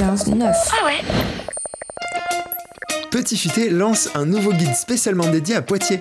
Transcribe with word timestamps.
95.9. 0.00 0.54
Ah 0.72 0.86
ouais 0.86 1.02
Petit 3.10 3.36
Futé 3.36 3.68
lance 3.68 4.08
un 4.14 4.24
nouveau 4.24 4.52
guide 4.54 4.74
spécialement 4.74 5.28
dédié 5.28 5.56
à 5.56 5.62
Poitiers. 5.62 6.00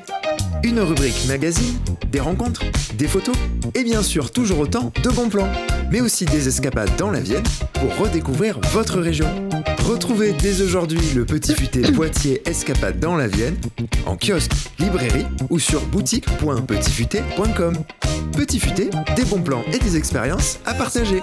Une 0.63 0.79
rubrique 0.79 1.25
magazine, 1.27 1.77
des 2.09 2.21
rencontres, 2.21 2.61
des 2.93 3.09
photos 3.09 3.35
et 3.75 3.83
bien 3.83 4.01
sûr 4.01 4.31
toujours 4.31 4.59
autant 4.59 4.93
de 5.03 5.09
bons 5.09 5.27
plans, 5.27 5.49
mais 5.91 5.99
aussi 5.99 6.23
des 6.23 6.47
escapades 6.47 6.95
dans 6.97 7.11
la 7.11 7.19
Vienne 7.19 7.43
pour 7.73 7.93
redécouvrir 7.97 8.61
votre 8.71 9.01
région. 9.01 9.27
Retrouvez 9.85 10.31
dès 10.31 10.61
aujourd'hui 10.61 11.01
le 11.13 11.25
Petit 11.25 11.53
Futé 11.53 11.81
Poitiers 11.91 12.41
Escapade 12.47 13.01
dans 13.01 13.17
la 13.17 13.27
Vienne 13.27 13.57
en 14.05 14.15
kiosque, 14.15 14.53
librairie 14.79 15.25
ou 15.49 15.59
sur 15.59 15.85
boutique.petitfuté.com. 15.87 17.73
Petit 18.31 18.61
Futé, 18.61 18.91
des 19.17 19.25
bons 19.25 19.41
plans 19.41 19.63
et 19.73 19.79
des 19.79 19.97
expériences 19.97 20.59
à 20.65 20.73
partager. 20.73 21.21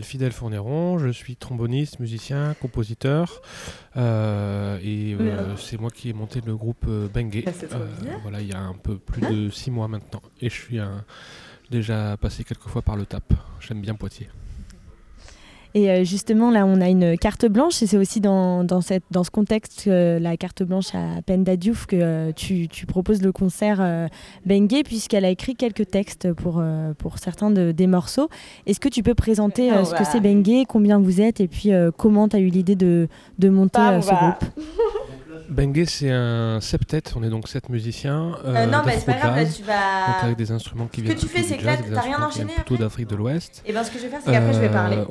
M'appelle 0.00 0.04
Fidèle 0.10 0.32
Fourneron, 0.32 0.98
je 0.98 1.08
suis 1.10 1.36
tromboniste, 1.36 2.00
musicien, 2.00 2.54
compositeur, 2.60 3.42
euh, 3.96 4.78
et 4.82 5.14
euh, 5.14 5.56
c'est 5.56 5.78
moi 5.78 5.90
qui 5.90 6.08
ai 6.08 6.12
monté 6.14 6.40
le 6.44 6.56
groupe 6.56 6.84
euh, 6.88 7.06
Bengue. 7.12 7.42
Ah, 7.74 7.78
voilà, 8.22 8.40
il 8.40 8.48
y 8.48 8.52
a 8.54 8.60
un 8.60 8.74
peu 8.74 8.96
plus 8.98 9.20
de 9.22 9.50
six 9.50 9.70
mois 9.70 9.88
maintenant, 9.88 10.22
et 10.40 10.48
je 10.48 10.54
suis 10.54 10.78
un- 10.78 11.04
déjà 11.70 12.16
passé 12.16 12.44
quelques 12.44 12.66
fois 12.68 12.82
par 12.82 12.96
le 12.96 13.04
TAP. 13.06 13.32
J'aime 13.60 13.80
bien 13.82 13.94
Poitiers. 13.94 14.28
Et 15.74 15.88
euh, 15.90 16.02
justement, 16.04 16.50
là, 16.50 16.66
on 16.66 16.80
a 16.80 16.88
une 16.88 17.16
carte 17.16 17.46
blanche, 17.46 17.80
et 17.82 17.86
c'est 17.86 17.96
aussi 17.96 18.20
dans, 18.20 18.64
dans, 18.64 18.80
cette, 18.80 19.04
dans 19.12 19.22
ce 19.22 19.30
contexte, 19.30 19.84
euh, 19.86 20.18
la 20.18 20.36
carte 20.36 20.62
blanche 20.64 20.94
à 20.94 21.22
Penda 21.24 21.56
Diouf, 21.56 21.86
que 21.86 21.94
euh, 21.96 22.32
tu, 22.34 22.66
tu 22.68 22.86
proposes 22.86 23.22
le 23.22 23.30
concert 23.30 23.78
euh, 23.80 24.08
Bengue, 24.44 24.82
puisqu'elle 24.84 25.24
a 25.24 25.30
écrit 25.30 25.54
quelques 25.54 25.88
textes 25.88 26.32
pour, 26.32 26.62
pour 26.98 27.18
certains 27.18 27.50
de- 27.52 27.70
des 27.72 27.86
morceaux. 27.86 28.28
Est-ce 28.66 28.80
que 28.80 28.88
tu 28.88 29.02
peux 29.04 29.14
présenter 29.14 29.70
ce 29.84 29.94
que 29.94 30.04
c'est 30.04 30.20
Bengue, 30.20 30.64
combien 30.68 30.98
vous 30.98 31.20
êtes, 31.20 31.40
et 31.40 31.46
puis 31.48 31.70
comment 31.96 32.28
tu 32.28 32.36
as 32.36 32.40
eu 32.40 32.48
l'idée 32.48 32.74
de, 32.76 33.06
de 33.38 33.48
monter 33.48 33.80
ce 34.02 34.08
groupe? 34.08 34.44
Bengue, 35.50 35.84
c'est 35.86 36.10
un 36.10 36.60
septet, 36.60 37.02
on 37.16 37.22
est 37.24 37.28
donc 37.28 37.48
sept 37.48 37.68
musiciens. 37.68 38.36
Euh, 38.44 38.66
non, 38.66 38.78
mais 38.86 38.92
c'est 38.98 39.06
pas 39.06 39.14
grave, 39.18 39.36
là, 39.36 39.44
tu 39.44 39.62
vas. 39.64 40.22
avec 40.22 40.36
des 40.36 40.52
instruments 40.52 40.86
qui 40.86 41.00
Ce 41.00 41.04
viennent 41.06 41.16
que 41.16 41.20
tu 41.20 41.26
fais, 41.26 41.42
c'est 41.42 41.56
que 41.56 41.66
là, 41.66 41.72
t'as 41.76 42.00
rien 42.02 42.22
enchaîné 42.22 42.52
plutôt 42.54 42.76
d'Afrique 42.76 43.08
de 43.08 43.16
l'Ouest. 43.16 43.62
Et 43.66 43.72
ben, 43.72 43.82
ce 43.82 43.90
que 43.90 43.98
je 43.98 44.04
vais 44.04 44.10
faire, 44.10 44.20
c'est 44.24 44.30
qu'après, 44.30 44.52
je 44.52 44.60
vais 44.60 44.68
parler. 44.68 44.96
Euh, 44.98 45.04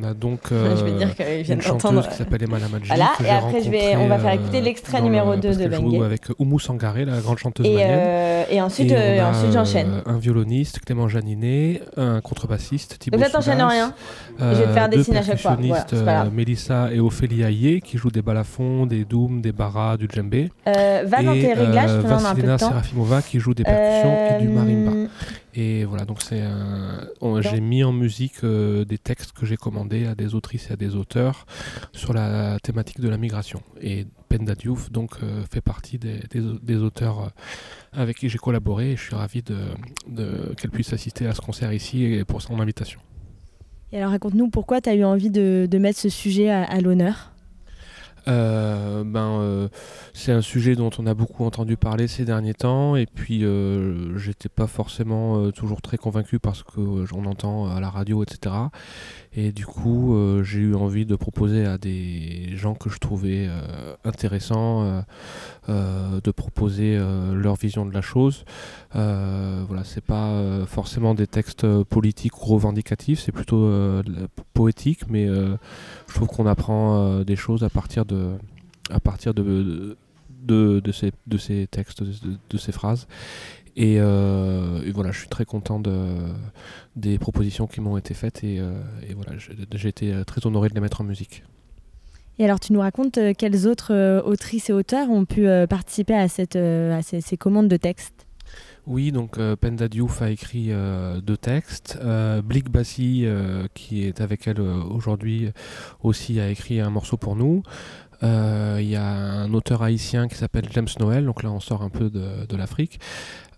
On 0.00 0.02
a 0.04 0.14
donc 0.14 0.40
je 0.50 0.54
vais 0.54 0.90
euh, 0.92 0.98
dire 0.98 1.14
qu'ils 1.16 1.42
viennent 1.42 1.58
une 1.58 1.62
chanteuse 1.64 1.82
d'entendre. 1.82 2.08
qui 2.08 2.14
s'appelle 2.16 2.42
Emma 2.44 2.58
Lamadji. 2.60 2.86
Voilà, 2.86 3.10
et 3.24 3.28
après, 3.30 3.60
je 3.62 3.70
vais- 3.70 3.96
on 3.96 4.06
va 4.06 4.18
faire 4.18 4.32
écouter 4.32 4.58
euh, 4.58 4.62
l'extrait 4.62 5.00
numéro 5.02 5.32
le- 5.32 5.38
2 5.38 5.48
parce 5.48 5.58
de 5.58 5.68
Bengue. 5.68 6.02
avec 6.04 6.22
Oumou 6.38 6.60
Sangaré, 6.60 7.04
la 7.04 7.20
grande 7.20 7.38
chanteuse 7.38 7.66
Et, 7.66 7.74
malienne. 7.74 7.90
euh, 8.00 8.44
et 8.50 8.62
ensuite, 8.62 8.92
euh, 8.92 8.94
euh, 9.20 9.52
j'enchaîne. 9.52 10.02
un 10.06 10.18
violoniste, 10.18 10.78
Clément 10.80 11.08
Janinet, 11.08 11.82
un 11.96 12.20
contrebassiste, 12.20 12.98
Thibaut 13.00 13.18
t'enchaînes 13.18 13.54
Soulas, 13.54 13.66
rien. 13.68 13.94
Euh, 14.40 14.54
Je 14.54 14.60
vais 14.60 14.66
te 14.66 14.72
faire 14.72 14.88
deux 14.88 14.96
dessiner 14.98 15.18
à 15.18 15.22
chaque 15.22 15.38
fois. 15.40 15.56
Voilà, 16.02 16.22
euh, 16.24 16.30
Mélissa 16.30 16.92
et 16.92 17.00
Ophélie 17.00 17.42
Ayer, 17.42 17.80
qui 17.80 17.98
jouent 17.98 18.10
des 18.10 18.22
balafons, 18.22 18.86
des 18.86 19.04
dooms, 19.04 19.40
des 19.40 19.52
baras, 19.52 19.96
du 19.96 20.08
djembé. 20.12 20.50
Euh, 20.66 21.04
va 21.06 21.22
dans 21.22 21.32
tes 21.32 21.52
réglages, 21.52 21.90
euh, 21.90 22.00
je 22.02 22.06
te 22.06 22.12
un 22.12 22.16
peu 22.16 22.16
de 22.16 22.22
Vassilina 22.22 22.56
temps. 22.58 22.68
Serafimova, 22.68 23.22
qui 23.22 23.38
joue 23.40 23.54
des 23.54 23.64
percussions 23.64 24.36
et 24.38 24.42
du 24.42 24.48
marimba. 24.48 24.92
Euh, 24.92 25.06
Et 25.54 25.84
voilà, 25.84 26.04
donc 26.06 26.22
c'est 26.22 26.42
j'ai 27.42 27.60
mis 27.60 27.84
en 27.84 27.92
musique 27.92 28.42
euh, 28.44 28.84
des 28.86 28.96
textes 28.98 29.32
que 29.32 29.44
j'ai 29.44 29.56
commandés 29.56 30.06
à 30.06 30.14
des 30.14 30.34
autrices 30.34 30.70
et 30.70 30.72
à 30.72 30.76
des 30.76 30.94
auteurs 30.96 31.44
sur 31.92 32.14
la 32.14 32.58
thématique 32.60 33.00
de 33.00 33.08
la 33.10 33.18
migration. 33.18 33.60
Et 33.80 34.06
Penda 34.30 34.54
Diouf 34.54 34.90
donc 34.90 35.10
euh, 35.22 35.42
fait 35.52 35.60
partie 35.60 35.98
des, 35.98 36.20
des 36.30 36.40
des 36.62 36.76
auteurs 36.76 37.20
euh, 37.20 38.00
avec 38.02 38.16
qui 38.18 38.30
j'ai 38.30 38.38
collaboré 38.38 38.92
et 38.92 38.96
je 38.96 39.02
suis 39.02 39.14
ravi 39.14 39.42
de, 39.42 39.56
de- 40.08 40.54
qu'elle 40.56 40.70
puisse 40.70 40.92
assister 40.94 41.26
à 41.26 41.34
ce 41.34 41.42
concert 41.42 41.70
ici 41.72 42.04
et 42.04 42.24
pour 42.24 42.40
son 42.40 42.58
invitation. 42.58 43.00
Et 43.92 43.98
alors, 43.98 44.10
raconte-nous 44.10 44.48
pourquoi 44.48 44.80
tu 44.80 44.88
as 44.88 44.94
eu 44.94 45.04
envie 45.04 45.30
de, 45.30 45.68
mettre 45.78 45.98
ce 45.98 46.08
sujet 46.08 46.50
à 46.50 46.80
l'honneur 46.80 47.31
Euh, 48.28 49.02
ben, 49.04 49.40
euh, 49.40 49.68
c'est 50.14 50.32
un 50.32 50.42
sujet 50.42 50.76
dont 50.76 50.90
on 50.98 51.06
a 51.06 51.14
beaucoup 51.14 51.44
entendu 51.44 51.76
parler 51.76 52.06
ces 52.06 52.24
derniers 52.24 52.54
temps, 52.54 52.96
et 52.96 53.06
puis 53.06 53.44
euh, 53.44 54.16
j'étais 54.16 54.48
pas 54.48 54.66
forcément 54.66 55.50
toujours 55.50 55.82
très 55.82 55.96
convaincu 55.96 56.38
parce 56.38 56.62
que 56.62 57.04
j'en 57.04 57.24
entends 57.24 57.68
à 57.68 57.80
la 57.80 57.90
radio, 57.90 58.22
etc. 58.22 58.54
Et 59.34 59.50
du 59.50 59.64
coup, 59.64 60.14
j'ai 60.42 60.60
eu 60.60 60.74
envie 60.74 61.06
de 61.06 61.16
proposer 61.16 61.64
à 61.64 61.78
des 61.78 62.54
gens 62.54 62.74
que 62.74 62.90
je 62.90 62.98
trouvais 62.98 63.48
intéressants 64.04 65.02
de 65.68 66.30
proposer 66.30 66.98
leur 67.32 67.54
vision 67.56 67.86
de 67.86 67.94
la 67.94 68.02
chose. 68.02 68.44
Voilà, 68.92 69.84
c'est 69.84 70.04
pas 70.04 70.66
forcément 70.66 71.14
des 71.14 71.26
textes 71.26 71.66
politiques 71.84 72.42
ou 72.42 72.44
revendicatifs, 72.44 73.20
c'est 73.20 73.32
plutôt 73.32 73.70
poétique, 74.52 75.08
mais 75.08 75.28
je 76.12 76.16
trouve 76.18 76.28
qu'on 76.28 76.46
apprend 76.46 76.94
euh, 76.94 77.24
des 77.24 77.36
choses 77.36 77.64
à 77.64 77.70
partir 77.70 78.04
de, 78.04 78.32
à 78.90 79.00
partir 79.00 79.32
de, 79.32 79.96
de, 80.42 80.80
de 80.80 80.92
ces, 80.92 81.10
de 81.26 81.38
ces 81.38 81.66
textes, 81.66 82.02
de, 82.02 82.58
ces 82.58 82.70
phrases. 82.70 83.06
Et, 83.76 83.96
euh, 83.98 84.82
et 84.84 84.92
voilà, 84.92 85.10
je 85.10 85.20
suis 85.20 85.28
très 85.28 85.46
content 85.46 85.80
de, 85.80 85.96
des 86.96 87.18
propositions 87.18 87.66
qui 87.66 87.80
m'ont 87.80 87.96
été 87.96 88.12
faites 88.12 88.44
et, 88.44 88.60
euh, 88.60 88.78
voilà, 89.14 89.32
j'ai 89.38 89.88
été 89.88 90.12
très 90.26 90.46
honoré 90.46 90.68
de 90.68 90.74
les 90.74 90.82
mettre 90.82 91.00
en 91.00 91.04
musique. 91.04 91.44
Et 92.38 92.44
alors, 92.44 92.60
tu 92.60 92.74
nous 92.74 92.80
racontes 92.80 93.18
quelles 93.38 93.66
autres 93.66 94.22
autrices 94.26 94.68
et 94.68 94.74
auteurs 94.74 95.08
ont 95.08 95.24
pu 95.24 95.46
participer 95.68 96.14
à, 96.14 96.28
cette, 96.28 96.56
à 96.56 97.00
ces, 97.00 97.22
ces 97.22 97.38
commandes 97.38 97.68
de 97.68 97.76
textes? 97.78 98.26
Oui, 98.86 99.12
donc 99.12 99.38
euh, 99.38 99.54
Penda 99.54 99.86
Diouf 99.86 100.22
a 100.22 100.30
écrit 100.30 100.66
euh, 100.70 101.20
deux 101.20 101.36
textes. 101.36 101.98
Euh, 102.02 102.42
Blik 102.42 102.68
Bassi, 102.68 103.22
euh, 103.24 103.66
qui 103.74 104.04
est 104.04 104.20
avec 104.20 104.48
elle 104.48 104.60
aujourd'hui, 104.60 105.50
aussi 106.02 106.40
a 106.40 106.48
écrit 106.48 106.80
un 106.80 106.90
morceau 106.90 107.16
pour 107.16 107.36
nous. 107.36 107.62
Il 108.22 108.88
y 108.88 108.96
a 108.96 109.04
un 109.04 109.52
auteur 109.52 109.82
haïtien 109.82 110.28
qui 110.28 110.36
s'appelle 110.36 110.66
James 110.70 110.88
Noël, 111.00 111.24
donc 111.24 111.42
là 111.42 111.50
on 111.50 111.58
sort 111.58 111.82
un 111.82 111.88
peu 111.88 112.08
de, 112.08 112.56
l'Afrique. 112.56 113.00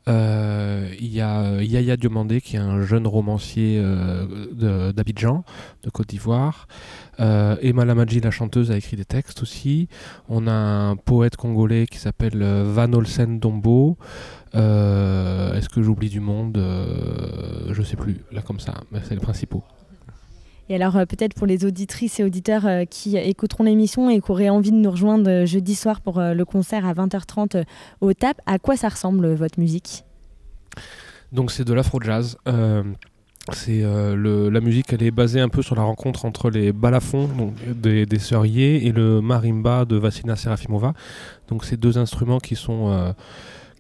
Il 0.07 1.07
y 1.07 1.21
a 1.21 1.63
Yaya 1.63 1.99
Diomandé, 1.99 2.41
qui 2.41 2.57
est 2.57 2.61
un 2.61 2.81
jeune 2.81 3.07
romancier 3.07 3.83
d'Abidjan, 4.53 5.45
de 5.83 5.91
Côte 5.91 6.09
d'Ivoire. 6.09 6.67
Emma 7.19 7.85
Lamadji, 7.85 8.21
la 8.21 8.31
chanteuse, 8.31 8.71
a 8.71 8.79
écrit 8.79 8.97
des 8.97 9.05
textes 9.05 9.43
aussi. 9.43 9.89
On 10.31 10.47
a 10.47 10.53
un 10.53 10.97
poète 10.97 11.37
congolais 11.37 11.87
qui 11.87 11.99
s'appelle 11.99 12.43
Van 12.43 12.91
Olsen 12.95 13.39
Dombo. 13.39 13.99
Euh, 14.55 15.55
Est-ce 15.55 15.69
que 15.69 15.83
j'oublie 15.83 16.09
du 16.11 16.21
monde 16.21 16.57
Euh, 16.59 17.73
Je 17.73 17.83
sais 17.83 17.97
plus, 17.97 18.21
là 18.33 18.43
comme 18.43 18.61
ça, 18.61 18.75
mais 18.93 19.01
c'est 19.05 19.15
les 19.15 19.21
principaux. 19.21 19.63
Et 20.69 20.77
alors, 20.77 20.97
euh, 20.97 21.05
peut-être 21.05 21.35
pour 21.35 21.47
les 21.47 21.65
auditrices 21.67 22.21
et 22.21 22.25
auditeurs 22.25 22.67
qui 22.89 23.17
écouteront 23.17 23.65
l'émission 23.65 24.09
et 24.09 24.21
qui 24.21 24.31
auraient 24.31 24.49
envie 24.49 24.71
de 24.71 24.77
nous 24.77 24.91
rejoindre 24.91 25.45
jeudi 25.45 25.75
soir 25.75 26.01
pour 26.01 26.21
le 26.21 26.45
concert 26.45 26.87
à 26.87 26.95
20h30 26.95 27.57
euh, 27.57 27.65
au 28.01 28.13
TAP, 28.15 28.41
à 28.47 28.59
quoi 28.59 28.77
ça 28.77 28.89
ressemble 28.89 29.35
votre 29.35 29.59
musique? 29.61 30.05
Donc 31.33 31.51
c'est 31.51 31.65
de 31.65 31.75
l'afro-jazz. 31.75 32.37
Euh, 32.49 32.83
c'est 33.53 33.83
euh, 33.85 34.15
le- 34.17 34.49
la 34.49 34.61
musique, 34.61 34.91
elle 34.95 35.03
est 35.03 35.11
basée 35.11 35.41
un 35.41 35.51
peu 35.51 35.61
sur 35.61 35.75
la 35.77 35.83
rencontre 35.83 36.25
entre 36.25 36.49
les 36.49 36.73
balafons 36.73 37.29
donc, 37.29 37.53
des, 37.79 38.07
des 38.07 38.19
sœurs 38.19 38.47
Yé 38.47 38.87
et 38.87 38.93
le 38.93 39.21
marimba 39.21 39.85
de 39.85 39.97
Vassina 39.97 40.35
Serafimova. 40.35 40.95
Donc 41.49 41.65
c'est 41.67 41.77
deux 41.77 41.99
instruments 41.99 42.39
qui 42.39 42.57
sont 42.57 42.89
euh, 42.89 43.13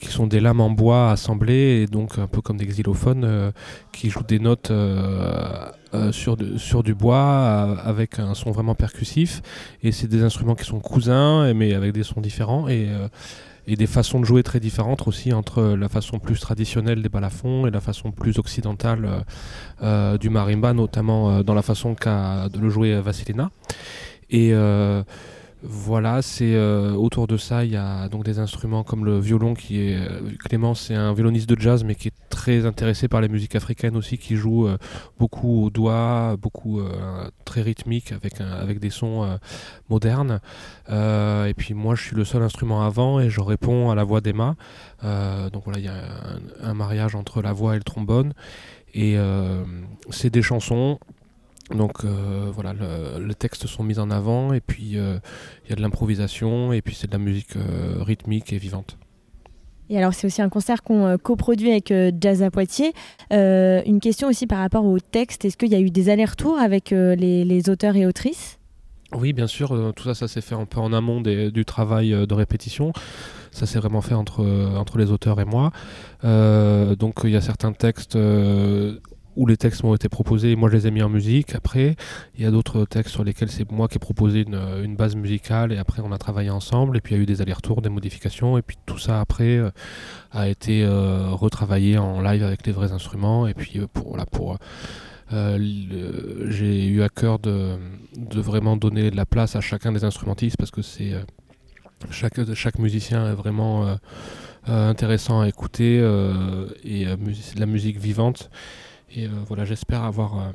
qui 0.05 0.13
sont 0.13 0.27
des 0.27 0.41
lames 0.41 0.61
en 0.61 0.71
bois 0.71 1.11
assemblées 1.11 1.83
et 1.83 1.87
donc 1.87 2.19
un 2.19 2.27
peu 2.27 2.41
comme 2.41 2.57
des 2.57 2.67
xylophones 2.67 3.25
euh, 3.25 3.51
qui 3.93 4.11
jouent 4.11 4.23
des 4.23 4.39
notes 4.39 4.71
euh, 4.71 5.71
sur, 6.11 6.37
sur 6.57 6.83
du 6.83 6.95
bois 6.95 7.79
avec 7.85 8.19
un 8.19 8.35
son 8.35 8.51
vraiment 8.51 8.75
percussif. 8.75 9.43
Et 9.83 9.93
c'est 9.93 10.09
des 10.09 10.23
instruments 10.23 10.55
qui 10.55 10.65
sont 10.65 10.81
cousins, 10.81 11.53
mais 11.55 11.75
avec 11.75 11.93
des 11.93 12.03
sons 12.03 12.21
différents. 12.21 12.69
Et 12.69 12.89
et 13.67 13.77
des 13.77 13.87
façons 13.87 14.21
de 14.21 14.25
jouer 14.25 14.43
très 14.43 14.61
différentes 14.61 15.07
aussi 15.09 15.33
entre 15.33 15.63
la 15.63 15.89
façon 15.89 16.19
plus 16.19 16.39
traditionnelle 16.39 17.03
des 17.03 17.09
balafons 17.09 17.67
et 17.67 17.71
la 17.71 17.81
façon 17.81 18.11
plus 18.11 18.39
occidentale 18.39 19.05
euh, 19.05 19.21
euh, 19.83 20.19
du 20.19 20.29
marimba, 20.29 20.73
notamment 20.75 21.31
euh, 21.31 21.43
dans 21.43 21.55
la 21.55 21.63
façon 21.63 21.93
de 21.93 22.59
le 22.59 22.69
jouer 22.69 23.01
Vasilina. 23.01 23.51
Et 24.31 24.53
voilà, 25.67 26.21
c'est 26.21 26.55
euh, 26.55 26.93
autour 26.93 27.27
de 27.27 27.39
ça, 27.39 27.65
il 27.65 27.71
y 27.71 27.77
a 27.77 28.09
donc 28.11 28.23
des 28.23 28.39
instruments 28.39 28.85
comme 28.85 29.07
le 29.07 29.19
violon 29.19 29.55
qui 29.55 29.81
est 29.81 29.97
euh, 29.97 30.21
Clément, 30.45 30.75
c'est 30.75 30.95
un 30.95 31.15
violoniste 31.15 31.49
de 31.49 31.59
jazz 31.59 31.85
mais 31.85 31.95
qui 31.95 32.09
est 32.09 32.29
très 32.29 32.67
intéressé 32.67 33.09
par 33.09 33.23
les 33.23 33.31
musiques 33.31 33.57
africaines 33.57 33.97
aussi, 33.97 34.19
qui 34.19 34.37
joue 34.37 34.69
euh, 34.69 34.77
beaucoup 35.19 35.65
au 35.65 35.71
doigt, 35.71 36.37
beaucoup 36.39 36.83
très 37.47 37.63
rythmique 37.63 38.13
avec 38.13 38.79
des 38.79 38.91
sons 38.91 39.39
modernes. 39.89 40.41
et 40.91 41.55
puis 41.57 41.73
moi, 41.73 41.95
je 41.95 42.03
suis 42.03 42.17
le 42.17 42.25
seul 42.25 42.43
instrument 42.43 42.83
avant 42.83 43.21
et 43.21 43.31
je 43.31 43.41
réponds 43.41 43.91
à 43.91 43.95
la 43.95 44.05
voix 44.05 44.21
d'Emma. 44.21 44.57
donc 45.03 45.65
voilà, 45.65 45.79
il 45.79 45.85
y 45.85 45.89
a 45.89 45.95
un, 46.63 46.75
mariage 46.75 47.15
entre 47.15 47.41
la 47.41 47.53
voix 47.53 47.75
et 47.75 47.79
le 47.79 47.85
trombone. 47.85 48.35
Et 48.93 49.17
c'est 50.11 50.31
des 50.31 50.43
chansons 50.43 50.99
donc 51.71 52.05
euh, 52.05 52.51
voilà, 52.53 52.75
le, 52.75 53.25
les 53.27 53.35
textes 53.35 53.67
sont 53.67 53.83
mis 53.83 53.99
en 53.99 54.11
avant 54.11 54.53
et 54.53 54.61
puis 54.61 54.99
euh, 54.99 55.19
il 55.65 55.71
y 55.71 55.73
a 55.73 55.77
de 55.77 55.81
l'improvisation 55.81 56.73
et 56.73 56.83
puis 56.83 56.95
c'est 56.95 57.07
de 57.07 57.13
la 57.13 57.19
musique 57.19 57.57
euh, 57.57 58.03
rythmique 58.03 58.53
et 58.53 58.59
vivante. 58.59 58.99
Et 59.89 59.99
alors 59.99 60.15
c'est 60.15 60.27
aussi 60.27 60.43
un 60.43 60.49
concert 60.49 60.83
qu'on 60.83 61.19
coproduit 61.19 61.71
avec 61.71 61.93
Jazz 62.19 62.43
à 62.43 62.51
Poitiers. 62.51 62.95
une 63.31 64.01
question 64.01 64.29
aussi 64.29 64.47
par 64.47 64.59
rapport 64.59 64.85
au 64.85 64.99
texte, 64.99 65.45
est-ce 65.45 65.59
qu'il 65.59 65.71
y 65.71 65.75
a 65.75 65.81
eu 65.81 65.91
des 65.91 66.09
allers-retours 66.09 66.59
avec 66.59 66.91
les, 66.91 67.69
auteurs 67.69 67.95
et 67.95 68.07
autrices? 68.07 68.59
Oui, 69.13 69.35
bien 69.35 69.47
sûr, 69.47 69.93
tout 69.95 70.05
ça, 70.05 70.15
ça 70.15 70.27
s'est 70.27 70.41
fait 70.41 70.55
un 70.55 70.65
peu 70.65 70.81
en 70.81 70.95
amont 70.95 71.21
du 71.21 71.65
travail 71.67 72.13
de 72.13 72.35
répétition. 72.35 72.95
Ça 73.51 73.67
s'est 73.67 73.79
vraiment 73.79 74.01
fait 74.01 74.15
entre, 74.15 74.43
entre 74.75 74.97
les 74.97 75.11
auteurs 75.11 75.39
et 75.39 75.45
moi. 75.45 75.71
donc 76.23 77.21
il 77.25 77.31
y 77.31 77.37
a 77.37 77.43
certains 77.43 77.73
textes 77.73 78.17
où 79.37 79.47
les 79.47 79.57
textes 79.57 79.83
m'ont 79.83 79.95
été 79.95 80.09
proposés. 80.09 80.57
Moi 80.57 80.69
je 80.71 80.77
les 80.77 80.87
ai 80.87 80.91
mis 80.91 81.03
en 81.03 81.09
musique. 81.09 81.55
Après, 81.55 81.97
il 82.37 82.43
y 82.43 82.47
a 82.47 82.51
d'autres 82.51 82.85
textes 82.85 83.13
sur 83.13 83.25
lesquels 83.25 83.51
c'est 83.51 83.71
moi 83.71 83.89
qui 83.89 83.97
ai 83.97 83.99
proposé 83.99 84.43
une, 84.43 84.59
une, 84.83 84.97
base 84.97 85.17
musicale 85.17 85.73
et 85.73 85.79
après 85.79 86.03
on 86.05 86.13
a 86.13 86.19
travaillé 86.19 86.51
ensemble. 86.51 86.97
Et 86.97 87.01
puis 87.01 87.15
il 87.15 87.19
y 87.19 87.21
a 87.21 87.23
eu 87.23 87.27
des 87.27 87.43
allers-retours, 87.43 87.83
des 87.83 87.89
modifications. 87.89 88.59
Et 88.59 88.63
puis 88.63 88.77
tout 88.87 88.99
ça 88.99 89.21
après 89.21 89.57
euh, 89.57 89.71
a 90.33 90.49
été 90.49 90.85
euh, 90.85 91.31
retravaillé 91.31 91.99
en 91.99 92.21
live 92.21 92.43
avec 92.43 92.67
les 92.67 92.73
vrais 92.73 92.93
instruments. 92.93 93.47
Et 93.47 93.55
puis 93.55 93.79
euh, 93.79 93.87
pour, 93.93 94.17
pour 94.31 94.59
j'ai 95.31 96.87
eu 96.87 97.03
à 97.03 97.09
cœur 97.09 97.41
de, 97.41 97.77
vraiment 98.35 98.77
donner 98.77 99.11
de 99.11 99.17
la 99.17 99.27
place 99.27 99.57
à 99.57 99.61
chacun 99.61 99.91
des 99.91 100.05
instrumentistes 100.05 100.57
parce 100.57 100.71
que 100.71 100.83
c'est 100.83 101.13
chaque, 102.11 102.55
chaque 102.55 102.79
musicien 102.79 103.29
est 103.29 103.35
vraiment 103.35 103.97
intéressant 104.69 105.41
à 105.41 105.49
écouter 105.49 105.97
et 106.85 107.07
la 107.57 107.67
musique 107.67 107.99
vivante 107.99 108.49
et 109.11 109.27
euh, 109.27 109.31
voilà, 109.47 109.65
j'espère 109.65 110.03
avoir 110.05 110.39
euh, 110.39 110.51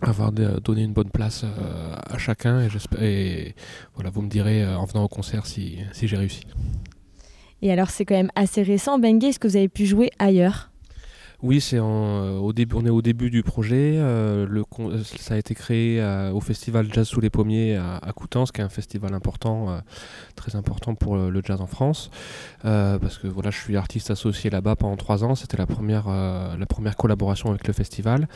avoir 0.00 0.32
donné 0.32 0.82
une 0.82 0.92
bonne 0.92 1.10
place 1.10 1.44
euh, 1.44 1.94
à 1.94 2.18
chacun 2.18 2.60
et, 2.60 2.68
et 3.00 3.54
voilà, 3.94 4.10
vous 4.10 4.22
me 4.22 4.28
direz 4.28 4.66
en 4.66 4.84
venant 4.84 5.04
au 5.04 5.08
concert 5.08 5.46
si, 5.46 5.78
si 5.92 6.08
j'ai 6.08 6.16
réussi. 6.16 6.42
Et 7.60 7.70
alors 7.70 7.90
c'est 7.90 8.04
quand 8.04 8.16
même 8.16 8.32
assez 8.34 8.62
récent, 8.62 8.98
Bengue, 8.98 9.22
est-ce 9.22 9.38
que 9.38 9.46
vous 9.46 9.56
avez 9.56 9.68
pu 9.68 9.86
jouer 9.86 10.10
ailleurs? 10.18 10.71
Oui, 11.42 11.60
c'est 11.60 11.78
euh, 11.78 12.38
au 12.38 12.52
début, 12.52 12.76
on 12.76 12.86
est 12.86 12.90
au 12.90 13.02
début 13.02 13.28
du 13.28 13.42
projet. 13.42 13.96
Euh, 13.96 14.62
ça 15.18 15.34
a 15.34 15.36
été 15.38 15.56
créé 15.56 16.00
euh, 16.00 16.30
au 16.30 16.40
festival 16.40 16.86
Jazz 16.92 17.08
sous 17.08 17.20
les 17.20 17.30
pommiers 17.30 17.74
à, 17.74 17.96
à, 17.96 18.12
Coutances, 18.12 18.52
qui 18.52 18.60
est 18.60 18.64
un 18.64 18.68
festival 18.68 19.12
important, 19.12 19.82
très 20.36 20.54
important 20.54 20.94
pour 20.94 21.16
le, 21.16 21.42
jazz 21.42 21.60
en 21.60 21.66
France, 21.66 22.10
parce 22.62 23.18
que 23.18 23.26
voilà, 23.26 23.50
je 23.50 23.58
suis 23.58 23.76
artiste 23.76 24.12
associé 24.12 24.50
là-bas 24.50 24.76
pendant 24.76 24.96
trois 24.96 25.24
ans. 25.24 25.34
C'était 25.34 25.56
la 25.56 25.66
première, 25.66 26.08
la 26.08 26.66
première 26.66 26.96
collaboration 26.96 27.50
avec 27.50 27.66
le 27.66 27.72
festival. 27.72 28.28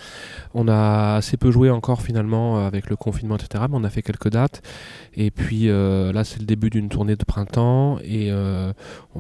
On 0.55 0.67
a 0.67 1.17
assez 1.17 1.37
peu 1.37 1.53
joué 1.53 1.71
encore 1.71 2.03
finalement 2.03 2.67
avec 2.67 2.91
le 2.91 2.97
confinement, 2.97 3.37
etc. 3.37 3.65
Mais 3.69 3.77
on 3.77 3.85
a 3.85 3.91
fait 3.91 4.03
quelques 4.03 4.31
dates. 4.31 4.63
Et 5.15 5.31
puis 5.31 5.67
là, 5.67 6.25
c'est 6.25 6.41
le 6.41 6.47
début 6.47 6.71
d'une 6.71 6.89
tournée 6.89 7.15
de 7.15 7.25
printemps. 7.25 7.99
Et 8.03 8.33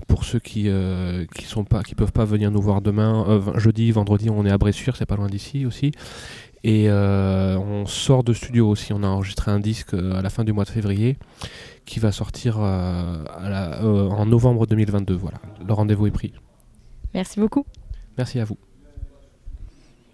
pour 0.09 0.25
ceux 0.25 0.41
qui 0.41 0.69
qui 1.35 1.95
peuvent 1.95 2.13
pas 2.13 2.25
venir 2.25 2.51
nous 2.51 2.63
voir 2.63 2.81
demain, 2.81 3.43
jeudi 3.57 3.76
vendredi, 3.93 4.31
on 4.31 4.45
est 4.45 4.51
à 4.51 4.59
Bressuire, 4.59 4.97
c'est 4.97 5.07
pas 5.07 5.17
loin 5.17 5.29
d'ici 5.29 5.67
aussi. 5.67 5.93
Et 6.65 6.87
euh, 6.89 7.57
on 7.59 7.87
sort 7.87 8.25
de 8.25 8.33
studio 8.33 8.69
aussi. 8.69 8.93
On 8.93 9.03
a 9.05 9.07
enregistré 9.07 9.53
un 9.53 9.61
disque 9.61 9.95
euh, 9.95 10.19
à 10.19 10.23
la 10.23 10.31
fin 10.31 10.43
du 10.43 10.53
mois 10.53 10.65
de 10.65 10.71
février 10.71 11.17
qui 11.85 12.01
va 12.01 12.11
sortir 12.11 12.57
euh, 12.59 13.25
en 14.11 14.27
novembre 14.27 14.67
2022. 14.67 15.15
Voilà, 15.15 15.39
le 15.65 15.73
rendez-vous 15.73 16.09
est 16.09 16.11
pris. 16.11 16.33
Merci 17.15 17.39
beaucoup. 17.39 17.65
Merci 18.19 18.41
à 18.41 18.45
vous. 18.45 18.59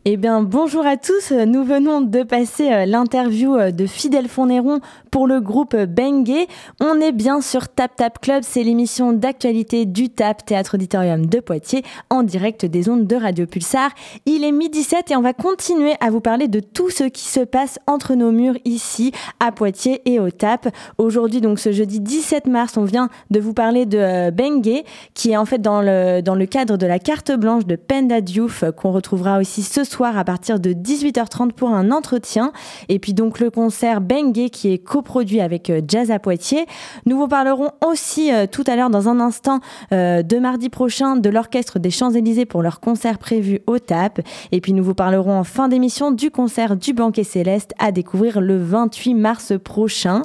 Eh 0.05 0.17
bien, 0.17 0.43
bonjour 0.43 0.85
à 0.85 0.97
tous. 0.97 1.31
Nous 1.31 1.63
venons 1.63 2.01
de 2.01 2.25
passer 2.25 2.73
euh, 2.73 2.87
l'interview 2.87 3.55
euh, 3.55 3.71
de 3.71 3.87
Fidèle 3.87 4.27
Fournéron 4.27 4.81
pour 5.13 5.29
le 5.29 5.41
groupe 5.41 5.77
Bengue. 5.77 6.49
On 6.81 7.01
est 7.01 7.13
bien 7.13 7.41
sur 7.41 7.69
Tap 7.69 7.95
Tap 7.95 8.19
Club, 8.21 8.43
c'est 8.45 8.65
l'émission 8.65 9.13
d'actualité 9.13 9.85
du 9.85 10.09
TAP, 10.09 10.45
Théâtre 10.45 10.75
Auditorium 10.75 11.27
de 11.27 11.39
Poitiers, 11.39 11.85
en 12.11 12.25
direct 12.25 12.67
des 12.67 12.89
ondes 12.89 13.07
de 13.07 13.15
Radio 13.15 13.47
Pulsar. 13.47 13.91
Il 14.27 14.43
est 14.43 14.51
midi 14.51 14.83
7 14.83 15.13
et 15.13 15.17
on 15.17 15.21
va 15.21 15.35
continuer 15.35 15.93
à 16.01 16.11
vous 16.11 16.21
parler 16.21 16.49
de 16.49 16.59
tout 16.59 16.91
ce 16.91 17.05
qui 17.05 17.29
se 17.29 17.39
passe 17.39 17.79
entre 17.87 18.17
nos 18.17 18.33
murs 18.33 18.57
ici, 18.65 19.13
à 19.39 19.53
Poitiers 19.53 20.03
et 20.05 20.19
au 20.19 20.33
TAP. 20.33 20.75
Aujourd'hui, 20.99 21.41
donc 21.41 21.61
ce 21.61 21.71
jeudi 21.71 22.01
17 22.01 22.49
mars, 22.49 22.77
on 22.77 22.85
vient 22.85 23.09
de 23.31 23.39
vous 23.39 23.55
parler 23.55 23.87
de 23.87 23.99
euh, 23.99 24.31
Bengue, 24.33 24.83
qui 25.15 25.31
est 25.31 25.37
en 25.37 25.45
fait 25.45 25.63
dans 25.63 25.81
le, 25.81 26.23
dans 26.23 26.35
le 26.35 26.47
cadre 26.47 26.77
de 26.77 26.87
la 26.87 26.99
carte 26.99 27.31
blanche 27.31 27.67
de 27.67 27.77
Penda 27.77 28.21
Diouf, 28.21 28.65
qu'on 28.77 28.91
retrouvera 28.91 29.39
aussi 29.39 29.63
ce 29.63 29.85
soir 29.85 29.92
à 30.01 30.25
partir 30.25 30.59
de 30.59 30.73
18h30 30.73 31.53
pour 31.53 31.71
un 31.71 31.91
entretien. 31.91 32.53
Et 32.89 32.99
puis 32.99 33.15
donc 33.15 33.41
le 33.41 33.51
concert 33.51 34.01
Bengue 34.01 34.49
qui 34.51 34.73
est 34.73 34.79
coproduit 34.79 35.41
avec 35.41 35.71
euh, 35.71 35.81
Jazz 35.87 36.11
à 36.11 36.19
Poitiers. 36.19 36.67
Nous 37.07 37.17
vous 37.17 37.29
parlerons 37.29 37.71
aussi 37.87 38.33
euh, 38.33 38.47
tout 38.51 38.65
à 38.67 38.77
l'heure 38.77 38.91
dans 38.91 39.09
un 39.09 39.21
instant 39.21 39.61
euh, 39.93 40.23
de 40.23 40.39
mardi 40.39 40.71
prochain 40.71 41.17
de 41.17 41.29
l'Orchestre 41.29 41.79
des 41.79 41.91
Champs-Élysées 41.91 42.47
pour 42.47 42.63
leur 42.63 42.81
concert 42.81 43.19
prévu 43.19 43.61
au 43.67 43.79
TAP. 43.79 44.21
Et 44.51 44.61
puis 44.61 44.73
nous 44.73 44.83
vous 44.83 44.95
parlerons 44.95 45.39
en 45.39 45.45
fin 45.45 45.69
d'émission 45.69 46.11
du 46.11 46.31
concert 46.31 46.77
du 46.77 46.95
Banquet 46.95 47.25
Céleste 47.25 47.75
à 47.79 47.93
découvrir 47.93 48.41
le 48.41 48.57
28 48.59 49.15
mars 49.15 49.53
prochain. 49.63 50.23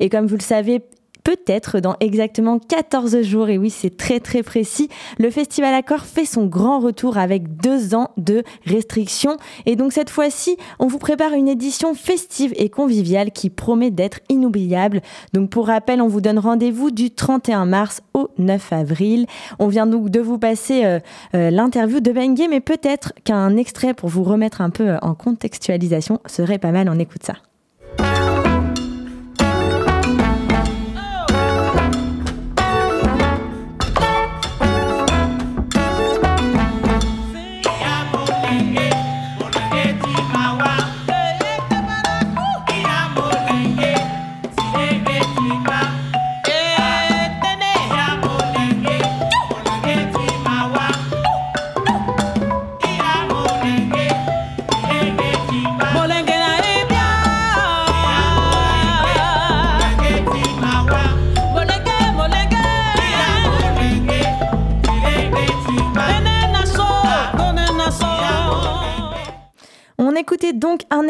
Et 0.00 0.08
comme 0.08 0.26
vous 0.26 0.36
le 0.36 0.42
savez, 0.42 0.82
peut-être 1.24 1.80
dans 1.80 1.96
exactement 2.00 2.58
14 2.58 3.22
jours. 3.22 3.48
Et 3.48 3.58
oui, 3.58 3.70
c'est 3.70 3.96
très 3.96 4.20
très 4.20 4.42
précis. 4.42 4.88
Le 5.18 5.30
Festival 5.30 5.74
Accord 5.74 6.02
fait 6.04 6.26
son 6.26 6.46
grand 6.46 6.78
retour 6.78 7.18
avec 7.18 7.56
deux 7.56 7.94
ans 7.94 8.10
de 8.16 8.44
restrictions. 8.66 9.36
Et 9.66 9.74
donc 9.74 9.92
cette 9.92 10.10
fois-ci, 10.10 10.56
on 10.78 10.86
vous 10.86 10.98
prépare 10.98 11.32
une 11.32 11.48
édition 11.48 11.94
festive 11.94 12.52
et 12.56 12.68
conviviale 12.68 13.32
qui 13.32 13.50
promet 13.50 13.90
d'être 13.90 14.20
inoubliable. 14.28 15.00
Donc 15.32 15.50
pour 15.50 15.66
rappel, 15.66 16.00
on 16.00 16.08
vous 16.08 16.20
donne 16.20 16.38
rendez-vous 16.38 16.90
du 16.90 17.10
31 17.10 17.64
mars 17.64 18.02
au 18.12 18.28
9 18.38 18.72
avril. 18.72 19.26
On 19.58 19.68
vient 19.68 19.86
donc 19.86 20.10
de 20.10 20.20
vous 20.20 20.38
passer 20.38 20.84
euh, 20.84 20.98
euh, 21.34 21.50
l'interview 21.50 22.00
de 22.00 22.12
Bengue, 22.12 22.46
mais 22.50 22.60
peut-être 22.60 23.12
qu'un 23.24 23.56
extrait 23.56 23.94
pour 23.94 24.10
vous 24.10 24.22
remettre 24.22 24.60
un 24.60 24.70
peu 24.70 24.96
en 25.00 25.14
contextualisation 25.14 26.20
serait 26.26 26.58
pas 26.58 26.70
mal. 26.70 26.88
On 26.90 26.98
écoute 26.98 27.24
ça. 27.24 27.34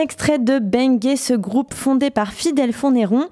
Extrait 0.05 0.39
de 0.39 0.59
Bengue, 0.59 1.17
ce 1.17 1.33
groupe 1.33 1.73
fondé 1.73 2.11
par 2.11 2.35
Fidèle 2.35 2.75
Fonéron. 2.75 3.25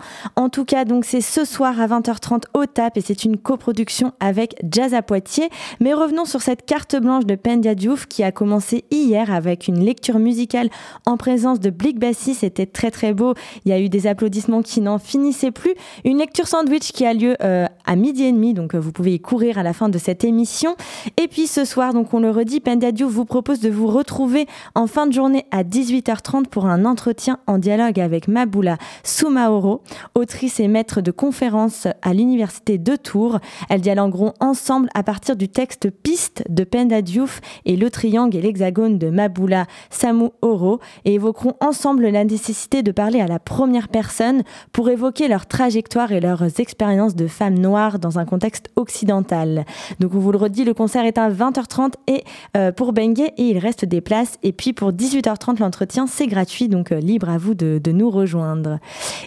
En 0.43 0.49
tout 0.49 0.65
cas, 0.65 0.85
donc 0.85 1.05
c'est 1.05 1.21
ce 1.21 1.45
soir 1.45 1.81
à 1.81 1.87
20h30 1.87 2.47
au 2.55 2.67
TAP 2.67 2.97
et 2.97 3.01
c'est 3.01 3.25
une 3.25 3.37
coproduction 3.37 4.11
avec 4.19 4.57
Jazz 4.69 4.93
à 4.93 5.01
Poitiers. 5.01 5.51
Mais 5.79 5.95
revenons 5.95 6.25
sur 6.25 6.43
cette 6.43 6.67
carte 6.67 6.97
blanche 6.97 7.27
de 7.27 7.37
Pendia 7.37 7.77
Diouf 7.77 8.07
qui 8.07 8.25
a 8.25 8.33
commencé 8.33 8.83
hier 8.91 9.33
avec 9.33 9.69
une 9.69 9.85
lecture 9.85 10.19
musicale 10.19 10.69
en 11.07 11.17
présence 11.17 11.61
de 11.61 11.71
Blick 11.71 12.01
Bassi. 12.01 12.35
C'était 12.35 12.67
très 12.67 12.91
très 12.91 13.15
beau. 13.15 13.35
Il 13.65 13.69
y 13.71 13.73
a 13.73 13.79
eu 13.79 13.89
des 13.89 14.09
applaudissements 14.09 14.63
qui 14.63 14.81
n'en 14.81 14.99
finissaient 14.99 15.53
plus. 15.53 15.75
Une 16.05 16.19
lecture 16.19 16.49
sandwich 16.49 16.91
qui 16.91 17.07
a 17.07 17.15
lieu 17.15 17.37
euh, 17.41 17.67
à 17.87 17.95
midi 17.95 18.25
et 18.25 18.33
demi, 18.33 18.53
donc 18.53 18.75
euh, 18.75 18.81
vous 18.81 18.91
pouvez 18.91 19.15
y 19.15 19.21
courir 19.21 19.59
à 19.59 19.63
la 19.63 19.73
fin 19.73 19.89
de 19.89 19.99
cette 19.99 20.25
émission. 20.25 20.75
Et 21.23 21.29
puis 21.29 21.47
ce 21.47 21.65
soir, 21.65 21.93
donc 21.93 22.15
on 22.15 22.19
le 22.19 22.31
redit, 22.31 22.59
Pendia 22.59 22.91
Diouf 22.91 23.13
vous 23.13 23.27
propose 23.27 23.61
de 23.61 23.71
vous 23.71 23.87
retrouver 23.87 24.49
en 24.75 24.89
fin 24.89 25.07
de 25.07 25.13
journée 25.13 25.47
à 25.53 25.63
18h30 25.63 26.47
pour 26.47 26.67
un 26.67 26.85
entretien 26.85 27.39
en 27.47 27.59
dialogue 27.59 28.01
avec 28.01 28.27
Maboula 28.27 28.77
Soumaoro, 29.05 29.83
et 30.59 30.69
maître 30.69 31.01
de 31.01 31.11
conférences 31.11 31.87
à 32.01 32.15
l'université 32.15 32.79
de 32.79 32.97
Tours. 32.97 33.39
Elles 33.69 33.81
dialogueront 33.81 34.33
ensemble 34.41 34.89
à 34.95 35.03
partir 35.03 35.37
du 35.37 35.49
texte 35.49 35.91
Piste 35.91 36.43
de 36.49 36.65
Penda 36.65 37.03
Diouf 37.03 37.41
et 37.65 37.77
Le 37.77 37.91
Triangle 37.91 38.37
et 38.37 38.41
l'Hexagone 38.41 38.99
de 38.99 39.11
Maboula 39.11 39.67
Samu 39.91 40.31
Oro 40.41 40.81
et 41.05 41.15
évoqueront 41.15 41.55
ensemble 41.61 42.09
la 42.09 42.25
nécessité 42.25 42.83
de 42.83 42.93
parler 42.93 43.21
à 43.21 43.27
la 43.27 43.39
première 43.39 43.89
personne 43.89 44.43
pour 44.73 44.89
évoquer 44.89 45.29
leur 45.29 45.47
trajectoire 45.47 46.13
et 46.13 46.21
leurs 46.21 46.61
expériences 46.61 47.15
de 47.15 47.27
femmes 47.27 47.59
noires 47.59 47.99
dans 47.99 48.19
un 48.19 48.25
contexte 48.25 48.71
occidental. 48.77 49.65
Donc 50.01 50.15
on 50.15 50.19
vous 50.19 50.33
le 50.33 50.39
redit, 50.39 50.65
le 50.65 50.75
concert 50.75 51.05
est 51.05 51.19
à 51.19 51.31
20h30 51.31 51.93
et 52.07 52.25
euh, 52.57 52.73
pour 52.73 52.93
Bengue 52.93 53.21
et 53.21 53.33
il 53.43 53.59
reste 53.59 53.85
des 53.85 54.01
places. 54.01 54.39
Et 54.43 54.53
puis 54.53 54.73
pour 54.73 54.93
18h30, 54.93 55.61
l'entretien 55.61 56.07
c'est 56.07 56.27
gratuit, 56.27 56.69
donc 56.69 56.91
euh, 56.91 57.01
libre 57.01 57.29
à 57.29 57.39
vous 57.39 57.55
de, 57.55 57.81
nous 57.93 58.11
rejoindre. 58.11 58.79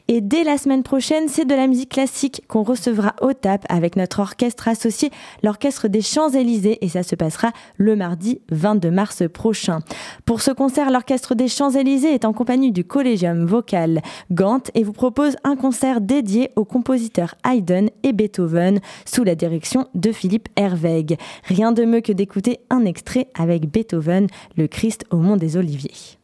Et 0.07 0.21
dès 0.21 0.43
la 0.43 0.57
semaine 0.57 0.81
prochaine, 0.81 0.94
c'est 0.99 1.45
de 1.45 1.55
la 1.55 1.67
musique 1.67 1.89
classique 1.89 2.43
qu'on 2.47 2.63
recevra 2.63 3.15
au 3.21 3.33
TAP 3.33 3.65
avec 3.69 3.95
notre 3.95 4.19
orchestre 4.19 4.67
associé, 4.67 5.11
l'Orchestre 5.43 5.87
des 5.87 6.01
Champs-Élysées, 6.01 6.77
et 6.81 6.89
ça 6.89 7.03
se 7.03 7.15
passera 7.15 7.51
le 7.77 7.95
mardi 7.95 8.39
22 8.49 8.91
mars 8.91 9.23
prochain. 9.31 9.79
Pour 10.25 10.41
ce 10.41 10.51
concert, 10.51 10.91
l'Orchestre 10.91 11.35
des 11.35 11.47
Champs-Élysées 11.47 12.13
est 12.13 12.25
en 12.25 12.33
compagnie 12.33 12.71
du 12.71 12.85
Collégium 12.85 13.45
vocal 13.45 14.01
Gant 14.31 14.61
et 14.73 14.83
vous 14.83 14.93
propose 14.93 15.35
un 15.43 15.55
concert 15.55 16.01
dédié 16.01 16.51
aux 16.55 16.65
compositeurs 16.65 17.35
Haydn 17.45 17.89
et 18.03 18.13
Beethoven 18.13 18.79
sous 19.05 19.23
la 19.23 19.35
direction 19.35 19.87
de 19.95 20.11
Philippe 20.11 20.49
Herweg. 20.55 21.17
Rien 21.43 21.71
de 21.71 21.83
mieux 21.83 22.01
que 22.01 22.13
d'écouter 22.13 22.59
un 22.69 22.85
extrait 22.85 23.27
avec 23.37 23.69
Beethoven, 23.69 24.27
le 24.55 24.67
Christ 24.67 25.05
au 25.11 25.17
mont 25.17 25.35
des 25.35 25.57
Oliviers. 25.57 26.17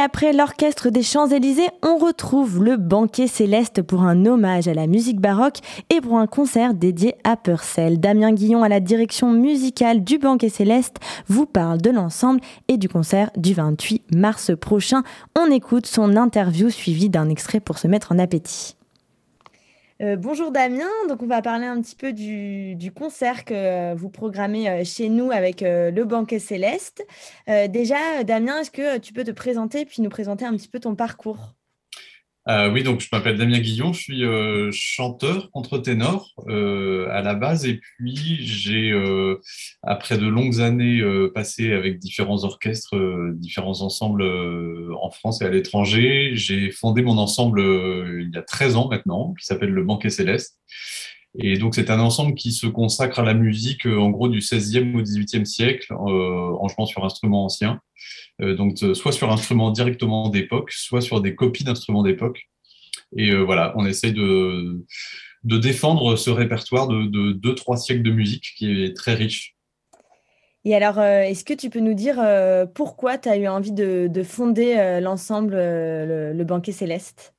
Après 0.00 0.32
l'orchestre 0.32 0.90
des 0.90 1.02
Champs-Élysées, 1.02 1.68
on 1.82 1.96
retrouve 1.98 2.64
le 2.64 2.76
banquet 2.76 3.26
céleste 3.26 3.82
pour 3.82 4.02
un 4.02 4.24
hommage 4.24 4.66
à 4.66 4.74
la 4.74 4.86
musique 4.86 5.20
baroque 5.20 5.58
et 5.90 6.00
pour 6.00 6.18
un 6.18 6.26
concert 6.26 6.74
dédié 6.74 7.14
à 7.22 7.36
Purcell. 7.36 8.00
Damien 8.00 8.32
Guillon 8.32 8.62
à 8.62 8.68
la 8.68 8.80
direction 8.80 9.30
musicale 9.30 10.02
du 10.02 10.18
banquet 10.18 10.48
céleste 10.48 10.96
vous 11.28 11.46
parle 11.46 11.80
de 11.80 11.90
l'ensemble 11.90 12.40
et 12.68 12.78
du 12.78 12.88
concert 12.88 13.30
du 13.36 13.52
28 13.52 14.02
mars 14.14 14.52
prochain. 14.58 15.02
On 15.38 15.50
écoute 15.50 15.86
son 15.86 16.16
interview 16.16 16.70
suivie 16.70 17.10
d'un 17.10 17.28
extrait 17.28 17.60
pour 17.60 17.78
se 17.78 17.86
mettre 17.86 18.12
en 18.12 18.18
appétit. 18.18 18.76
Euh, 20.00 20.16
bonjour 20.16 20.50
Damien, 20.50 20.88
donc 21.10 21.22
on 21.22 21.26
va 21.26 21.42
parler 21.42 21.66
un 21.66 21.78
petit 21.82 21.94
peu 21.94 22.14
du, 22.14 22.74
du 22.74 22.90
concert 22.90 23.44
que 23.44 23.52
euh, 23.52 23.94
vous 23.94 24.08
programmez 24.08 24.66
euh, 24.66 24.82
chez 24.82 25.10
nous 25.10 25.30
avec 25.30 25.60
le 25.60 26.04
Banquet 26.04 26.38
Céleste. 26.38 27.06
Déjà, 27.46 28.24
Damien, 28.24 28.60
est-ce 28.60 28.70
que 28.70 28.98
tu 28.98 29.12
peux 29.12 29.24
te 29.24 29.30
présenter 29.30 29.84
puis 29.84 30.00
nous 30.00 30.08
présenter 30.08 30.46
un 30.46 30.56
petit 30.56 30.68
peu 30.68 30.80
ton 30.80 30.94
parcours? 30.94 31.54
Euh, 32.48 32.70
oui, 32.70 32.82
donc 32.82 33.00
je 33.00 33.08
m'appelle 33.12 33.36
Damien 33.36 33.58
Guillon, 33.58 33.92
je 33.92 34.00
suis 34.00 34.24
euh, 34.24 34.70
chanteur 34.72 35.50
contre-ténor 35.50 36.32
euh, 36.48 37.06
à 37.10 37.20
la 37.20 37.34
base, 37.34 37.66
et 37.66 37.80
puis 37.98 38.38
j'ai, 38.40 38.90
euh, 38.90 39.40
après 39.82 40.16
de 40.16 40.26
longues 40.26 40.60
années 40.60 41.00
euh, 41.00 41.30
passées 41.34 41.72
avec 41.72 41.98
différents 41.98 42.44
orchestres, 42.44 42.96
euh, 42.96 43.32
différents 43.34 43.82
ensembles 43.82 44.22
en 44.22 45.10
France 45.10 45.42
et 45.42 45.44
à 45.44 45.50
l'étranger, 45.50 46.30
j'ai 46.34 46.70
fondé 46.70 47.02
mon 47.02 47.18
ensemble 47.18 47.60
il 47.60 48.30
y 48.34 48.38
a 48.38 48.42
13 48.42 48.76
ans 48.76 48.88
maintenant, 48.88 49.34
qui 49.38 49.44
s'appelle 49.44 49.70
le 49.70 49.84
Banquet 49.84 50.10
Céleste. 50.10 50.58
Et 51.38 51.58
donc 51.58 51.74
c'est 51.74 51.90
un 51.90 52.00
ensemble 52.00 52.34
qui 52.34 52.52
se 52.52 52.66
consacre 52.66 53.20
à 53.20 53.22
la 53.22 53.34
musique 53.34 53.86
en 53.86 54.10
gros 54.10 54.28
du 54.28 54.40
16e 54.40 54.96
au 54.96 55.02
18e 55.02 55.44
siècle, 55.44 55.92
en 55.92 56.66
jouant 56.68 56.86
sur 56.86 57.04
instruments 57.04 57.44
anciens. 57.44 57.80
Euh, 58.40 58.54
donc 58.54 58.78
soit 58.94 59.12
sur 59.12 59.30
instruments 59.30 59.70
directement 59.70 60.28
d'époque, 60.28 60.72
soit 60.72 61.00
sur 61.00 61.20
des 61.20 61.34
copies 61.34 61.64
d'instruments 61.64 62.02
d'époque. 62.02 62.48
Et 63.16 63.30
euh, 63.30 63.42
voilà, 63.42 63.72
on 63.76 63.86
essaye 63.86 64.12
de, 64.12 64.84
de 65.44 65.58
défendre 65.58 66.16
ce 66.16 66.30
répertoire 66.30 66.88
de, 66.88 67.06
de 67.06 67.32
deux, 67.32 67.54
trois 67.54 67.76
siècles 67.76 68.02
de 68.02 68.12
musique 68.12 68.54
qui 68.56 68.84
est 68.84 68.96
très 68.96 69.14
riche. 69.14 69.56
Et 70.64 70.74
alors, 70.74 70.98
euh, 70.98 71.22
est-ce 71.22 71.44
que 71.44 71.54
tu 71.54 71.70
peux 71.70 71.80
nous 71.80 71.94
dire 71.94 72.20
euh, 72.20 72.66
pourquoi 72.66 73.16
tu 73.16 73.28
as 73.28 73.36
eu 73.36 73.48
envie 73.48 73.72
de, 73.72 74.22
fonder 74.22 74.76
euh, 74.76 75.00
l'ensemble, 75.00 75.54
le, 75.54 76.44
Banquet 76.44 76.72
Céleste? 76.72 77.34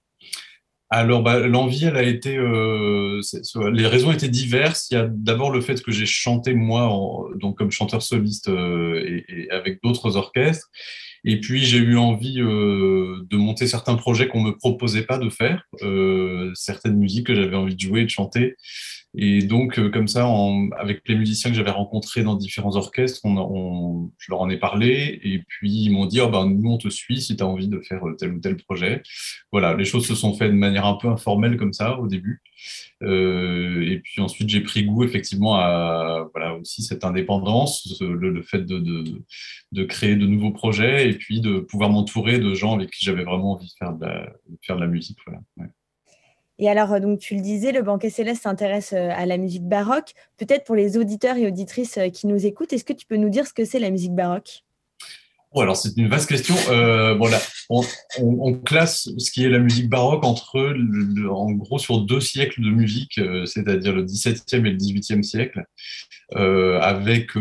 Alors, 0.93 1.23
bah, 1.23 1.39
l'envie, 1.47 1.85
elle 1.85 1.95
a 1.95 2.03
été. 2.03 2.35
les 2.35 3.87
raisons 3.87 4.11
étaient 4.11 4.27
diverses. 4.27 4.87
Il 4.91 4.95
y 4.95 4.97
a 4.97 5.07
d'abord 5.09 5.49
le 5.49 5.61
fait 5.61 5.81
que 5.81 5.91
j'ai 5.91 6.05
chanté 6.05 6.53
moi, 6.53 7.29
donc 7.39 7.57
comme 7.57 7.71
chanteur 7.71 8.01
soliste 8.01 8.49
et, 8.49 9.47
avec 9.51 9.81
d'autres 9.81 10.17
orchestres. 10.17 10.69
Et 11.23 11.39
puis 11.39 11.63
j'ai 11.63 11.77
eu 11.77 11.97
envie 11.97 12.35
de 12.35 13.37
monter 13.37 13.67
certains 13.67 13.95
projets 13.95 14.27
qu'on 14.27 14.41
me 14.41 14.51
proposait 14.51 15.03
pas 15.03 15.17
de 15.17 15.29
faire, 15.29 15.63
certaines 16.55 16.97
musiques 16.97 17.27
que 17.27 17.35
j'avais 17.35 17.55
envie 17.55 17.75
de 17.75 17.79
jouer 17.79 18.01
et 18.01 18.05
de 18.05 18.09
chanter. 18.09 18.55
Et 19.13 19.41
donc, 19.41 19.77
euh, 19.77 19.89
comme 19.89 20.07
ça, 20.07 20.29
avec 20.77 21.01
les 21.07 21.15
musiciens 21.15 21.51
que 21.51 21.57
j'avais 21.57 21.71
rencontrés 21.71 22.23
dans 22.23 22.35
différents 22.35 22.77
orchestres, 22.77 23.19
on, 23.25 24.09
je 24.17 24.31
leur 24.31 24.39
en 24.39 24.49
ai 24.49 24.57
parlé. 24.57 25.19
Et 25.23 25.39
puis, 25.39 25.83
ils 25.83 25.89
m'ont 25.89 26.05
dit, 26.05 26.21
oh, 26.21 26.29
ben, 26.29 26.45
nous, 26.45 26.71
on 26.71 26.77
te 26.77 26.87
suit 26.89 27.21
si 27.21 27.35
tu 27.35 27.43
as 27.43 27.47
envie 27.47 27.67
de 27.67 27.81
faire 27.81 28.07
euh, 28.07 28.15
tel 28.15 28.33
ou 28.33 28.39
tel 28.39 28.55
projet. 28.55 29.03
Voilà, 29.51 29.75
les 29.75 29.83
choses 29.83 30.07
se 30.07 30.15
sont 30.15 30.33
faites 30.33 30.51
de 30.51 30.57
manière 30.57 30.85
un 30.85 30.95
peu 30.95 31.09
informelle 31.09 31.57
comme 31.57 31.73
ça 31.73 31.99
au 31.99 32.07
début. 32.07 32.41
Euh, 33.03 33.81
et 33.85 33.99
puis 33.99 34.21
ensuite, 34.21 34.47
j'ai 34.49 34.61
pris 34.61 34.85
goût 34.85 35.03
effectivement 35.03 35.55
à 35.55 36.29
voilà, 36.33 36.55
aussi 36.55 36.83
cette 36.83 37.03
indépendance, 37.03 38.01
le, 38.01 38.41
fait 38.43 38.65
de, 38.65 38.79
de, 39.71 39.83
créer 39.83 40.15
de 40.15 40.25
nouveaux 40.27 40.51
projets 40.51 41.09
et 41.09 41.13
puis 41.13 41.41
de 41.41 41.59
pouvoir 41.59 41.89
m'entourer 41.89 42.39
de 42.39 42.53
gens 42.53 42.75
avec 42.75 42.91
qui 42.91 43.03
j'avais 43.03 43.23
vraiment 43.23 43.53
envie 43.53 43.67
de 43.67 43.73
faire 43.77 43.93
de 43.93 44.05
la, 44.05 44.33
faire 44.61 44.75
de 44.77 44.81
la 44.81 44.87
musique. 44.87 45.17
Voilà. 45.25 45.41
Et 46.61 46.69
alors, 46.69 46.93
euh, 46.93 46.99
donc, 46.99 47.19
tu 47.19 47.35
le 47.35 47.41
disais, 47.41 47.71
le 47.71 47.81
banquet 47.81 48.11
céleste 48.11 48.43
s'intéresse 48.43 48.93
euh, 48.93 49.09
à 49.11 49.25
la 49.25 49.37
musique 49.37 49.67
baroque. 49.67 50.13
Peut-être 50.37 50.63
pour 50.63 50.75
les 50.75 50.95
auditeurs 50.95 51.35
et 51.35 51.47
auditrices 51.47 51.97
euh, 51.97 52.09
qui 52.09 52.27
nous 52.27 52.45
écoutent, 52.45 52.71
est-ce 52.71 52.85
que 52.85 52.93
tu 52.93 53.07
peux 53.07 53.17
nous 53.17 53.29
dire 53.29 53.47
ce 53.47 53.53
que 53.53 53.65
c'est 53.65 53.79
la 53.79 53.89
musique 53.89 54.13
baroque? 54.13 54.63
Alors 55.53 55.75
c'est 55.75 55.97
une 55.97 56.07
vaste 56.07 56.29
question. 56.29 56.55
On, 57.69 58.53
classe 58.53 59.09
ce 59.17 59.31
qui 59.31 59.43
est 59.43 59.49
la 59.49 59.59
musique 59.59 59.89
baroque 59.89 60.23
entre, 60.23 60.73
en 61.29 61.51
gros, 61.51 61.77
sur 61.77 61.99
deux 61.99 62.21
siècles 62.21 62.61
de 62.61 62.69
musique, 62.69 63.19
c'est-à-dire 63.43 63.93
le 63.93 64.03
XVIIe 64.03 64.39
et 64.53 64.59
le 64.59 64.77
XVIIIe 64.77 65.25
siècle, 65.25 65.65
avec 66.33 67.31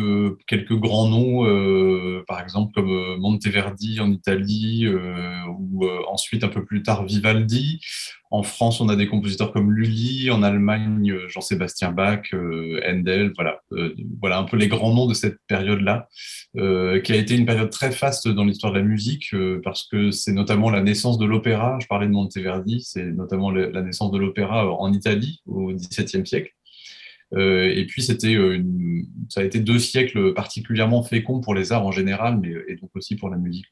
quelques 0.48 0.74
grands 0.74 1.08
noms, 1.08 2.24
par 2.26 2.40
exemple 2.40 2.72
comme 2.74 3.16
Monteverdi 3.20 4.00
en 4.00 4.10
Italie, 4.10 4.88
ou 4.88 5.86
ensuite 6.08 6.42
un 6.42 6.48
peu 6.48 6.64
plus 6.64 6.82
tard 6.82 7.04
Vivaldi, 7.04 7.78
en 8.32 8.44
France, 8.44 8.80
on 8.80 8.88
a 8.88 8.94
des 8.94 9.08
compositeurs 9.08 9.52
comme 9.52 9.72
Lully, 9.72 10.30
en 10.30 10.44
Allemagne, 10.44 11.10
euh, 11.10 11.28
Jean-Sébastien 11.28 11.90
Bach, 11.90 12.32
euh, 12.32 12.80
Handel, 12.86 13.32
voilà, 13.34 13.60
euh, 13.72 13.94
voilà 14.20 14.38
un 14.38 14.44
peu 14.44 14.56
les 14.56 14.68
grands 14.68 14.94
noms 14.94 15.06
de 15.06 15.14
cette 15.14 15.38
période-là, 15.48 16.08
qui 16.54 17.12
a 17.12 17.16
été 17.16 17.36
une 17.36 17.46
période 17.46 17.70
très 17.70 17.90
faste 17.90 18.28
dans 18.28 18.44
l'histoire 18.44 18.72
de 18.72 18.78
la 18.78 18.84
musique, 18.84 19.34
parce 19.64 19.86
que 19.88 20.10
c'est 20.10 20.32
notamment 20.32 20.70
la 20.70 20.82
naissance 20.82 21.18
de 21.18 21.24
l'opéra. 21.24 21.78
Je 21.80 21.86
parlais 21.86 22.06
de 22.06 22.12
Monteverdi, 22.12 22.82
c'est 22.82 23.04
notamment 23.04 23.50
la 23.50 23.82
naissance 23.82 24.10
de 24.10 24.18
l'opéra 24.18 24.68
en 24.72 24.92
Italie 24.92 25.40
au 25.46 25.72
XVIIe 25.72 26.26
siècle. 26.26 26.52
et 27.36 27.86
puis 27.88 28.02
c'était, 28.02 28.36
ça 29.28 29.40
a 29.40 29.44
été 29.44 29.60
deux 29.60 29.78
siècles 29.78 30.34
particulièrement 30.34 31.02
féconds 31.02 31.40
pour 31.40 31.54
les 31.54 31.72
arts 31.72 31.86
en 31.86 31.92
général, 31.92 32.38
mais 32.40 32.52
et 32.68 32.76
donc 32.76 32.90
aussi 32.94 33.16
pour 33.16 33.30
la 33.30 33.36
musique. 33.36 33.66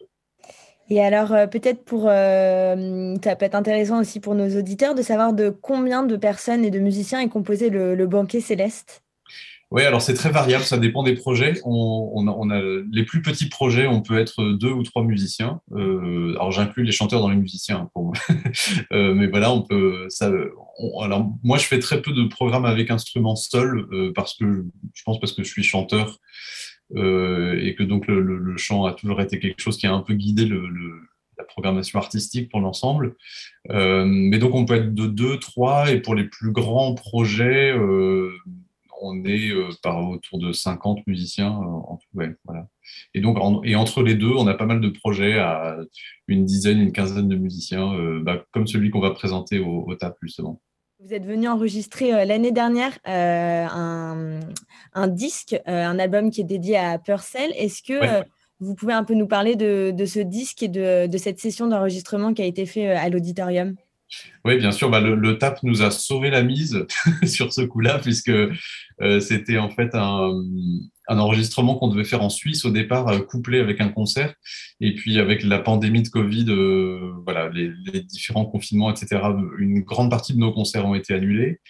Et 0.91 1.03
alors, 1.03 1.33
euh, 1.33 1.47
peut-être 1.47 1.85
pour, 1.85 2.07
euh, 2.09 3.15
ça 3.23 3.37
peut 3.37 3.45
être 3.45 3.55
intéressant 3.55 4.01
aussi 4.01 4.21
pour 4.21 4.35
nos 4.35 4.49
auditeurs 4.59 4.95
de 4.95 5.03
savoir 5.03 5.35
de 5.35 5.51
combien 5.51 6.03
de 6.03 6.17
personnes 6.17 6.65
et 6.65 6.71
de 6.71 6.79
musiciens 6.79 7.21
est 7.21 7.29
composé 7.29 7.69
le, 7.69 8.07
banquet 8.07 8.41
céleste. 8.41 9.03
Oui, 9.71 9.83
alors 9.83 10.01
c'est 10.01 10.15
très 10.15 10.31
variable, 10.31 10.65
ça 10.65 10.79
dépend 10.79 11.03
des 11.03 11.13
projets. 11.13 11.61
On, 11.63 12.27
a, 12.27 12.63
les 12.91 13.05
plus 13.05 13.21
petits 13.21 13.51
projets, 13.51 13.87
on 13.87 14.01
peut 14.01 14.19
être 14.19 14.43
deux 14.59 14.71
ou 14.71 14.83
trois 14.83 15.05
musiciens. 15.05 15.61
Euh, 15.73 16.33
alors 16.37 16.53
j'inclus 16.53 16.85
les 16.85 16.93
chanteurs 16.93 17.21
dans 17.21 17.29
les 17.29 17.37
musiciens, 17.37 17.91
mais 18.91 19.27
voilà, 19.27 19.53
on 19.53 19.61
peut. 19.61 20.09
Alors 21.03 21.31
moi, 21.43 21.59
je 21.59 21.67
fais 21.67 21.81
très 21.81 22.01
peu 22.01 22.13
de 22.13 22.25
programmes 22.29 22.65
avec 22.65 22.91
instruments 22.91 23.37
seuls 23.37 23.87
parce 24.15 24.35
que 24.39 24.65
je 24.95 25.03
pense 25.03 25.21
parce 25.21 25.35
que 25.35 25.43
je 25.43 25.51
suis 25.51 25.63
chanteur 25.63 26.19
euh, 26.97 27.59
et 27.61 27.75
que 27.75 27.83
donc 27.83 28.07
le, 28.07 28.57
chant 28.57 28.85
a 28.85 28.93
toujours 28.93 29.21
été 29.21 29.39
quelque 29.39 29.61
chose 29.61 29.77
qui 29.77 29.87
a 29.87 29.93
un 29.93 30.01
peu 30.01 30.15
guidé 30.15 30.47
la 30.47 31.45
programmation 31.45 31.99
artistique 31.99 32.51
pour 32.51 32.61
l'ensemble. 32.61 33.17
Euh, 33.71 34.05
mais 34.07 34.39
donc 34.39 34.55
on 34.55 34.65
peut 34.65 34.75
être 34.75 34.95
de 34.95 35.07
deux, 35.07 35.39
trois, 35.39 35.91
et 35.91 36.01
pour 36.01 36.15
les 36.15 36.25
plus 36.25 36.53
grands 36.53 36.95
projets, 36.95 37.73
euh, 37.73 38.33
on 39.01 39.25
est 39.25 39.53
par 39.83 40.09
autour 40.09 40.39
de 40.39 40.51
50 40.53 41.07
musiciens 41.07 41.51
en 41.51 41.99
tout. 41.99 42.21
Et 43.15 43.21
donc 43.21 43.39
et 43.65 43.77
entre 43.77 44.03
les 44.03 44.17
deux, 44.17 44.33
on 44.33 44.47
a 44.49 44.55
pas 44.55 44.67
mal 44.67 44.81
de 44.81 44.89
projets 44.89 45.39
à 45.39 45.79
une 46.27 46.45
dizaine, 46.45 46.81
une 46.81 46.93
quinzaine 46.93 47.29
de 47.29 47.37
musiciens, 47.37 48.21
bah, 48.23 48.45
comme 48.51 48.67
celui 48.67 48.91
qu'on 48.91 49.01
va 49.01 49.13
présenter 49.13 49.61
au, 49.61 49.85
au 49.87 49.95
TAP 49.95 50.17
justement. 50.23 50.61
Vous 51.01 51.15
êtes 51.15 51.25
venu 51.25 51.47
enregistrer 51.47 52.13
euh, 52.13 52.25
l'année 52.25 52.51
dernière 52.51 52.99
euh, 53.07 54.41
un, 54.95 55.07
disque, 55.07 55.55
euh, 55.69 55.85
un 55.85 55.97
album 56.01 56.33
qui 56.33 56.41
est 56.41 56.45
dédié 56.45 56.77
à 56.77 56.99
Purcell. 56.99 57.53
Est-ce 57.57 57.85
que 57.85 58.25
vous 58.59 58.75
pouvez 58.75 58.95
un 58.95 59.05
peu 59.05 59.15
nous 59.15 59.29
parler 59.29 59.55
de, 59.55 60.05
ce 60.05 60.19
disque 60.19 60.65
et 60.65 60.69
de, 60.69 61.17
cette 61.17 61.39
session 61.39 61.69
d'enregistrement 61.69 62.35
qui 62.35 62.43
a 62.43 62.47
été 62.47 62.67
fait 62.67 62.89
à 62.89 63.09
l'auditorium? 63.11 63.77
Oui, 64.45 64.57
bien 64.57 64.73
sûr. 64.73 64.91
Bah, 64.91 65.01
le, 65.01 65.39
TAP 65.39 65.63
nous 65.63 65.83
a 65.83 65.93
sauvé 65.93 66.31
la 66.31 66.43
mise 66.43 66.85
sur 67.25 67.53
ce 67.53 67.61
coup-là, 67.61 68.01
puisque 68.01 68.33
c'était 69.21 69.59
en 69.59 69.71
fait 69.71 69.91
un, 69.95 70.33
un 71.09 71.19
enregistrement 71.19 71.75
qu'on 71.75 71.89
devait 71.89 72.05
faire 72.05 72.23
en 72.23 72.29
Suisse 72.29 72.65
au 72.65 72.71
départ, 72.71 73.09
euh, 73.09 73.21
couplé 73.21 73.61
avec 73.61 73.81
un 73.81 73.89
concert. 73.89 74.35
Et 74.81 74.95
puis 74.95 75.19
avec 75.19 75.43
la 75.43 75.59
pandémie 75.59 76.03
de 76.03 76.09
Covid, 76.09 76.47
euh, 76.49 77.13
voilà, 77.25 77.49
les, 77.49 77.73
différents 78.03 78.45
confinements, 78.45 78.91
etc., 78.91 79.23
une 79.59 79.81
grande 79.81 80.11
partie 80.11 80.35
de 80.35 80.39
nos 80.39 80.53
concerts 80.53 80.87
ont 80.87 80.95
été 80.95 81.15
annulés. 81.15 81.61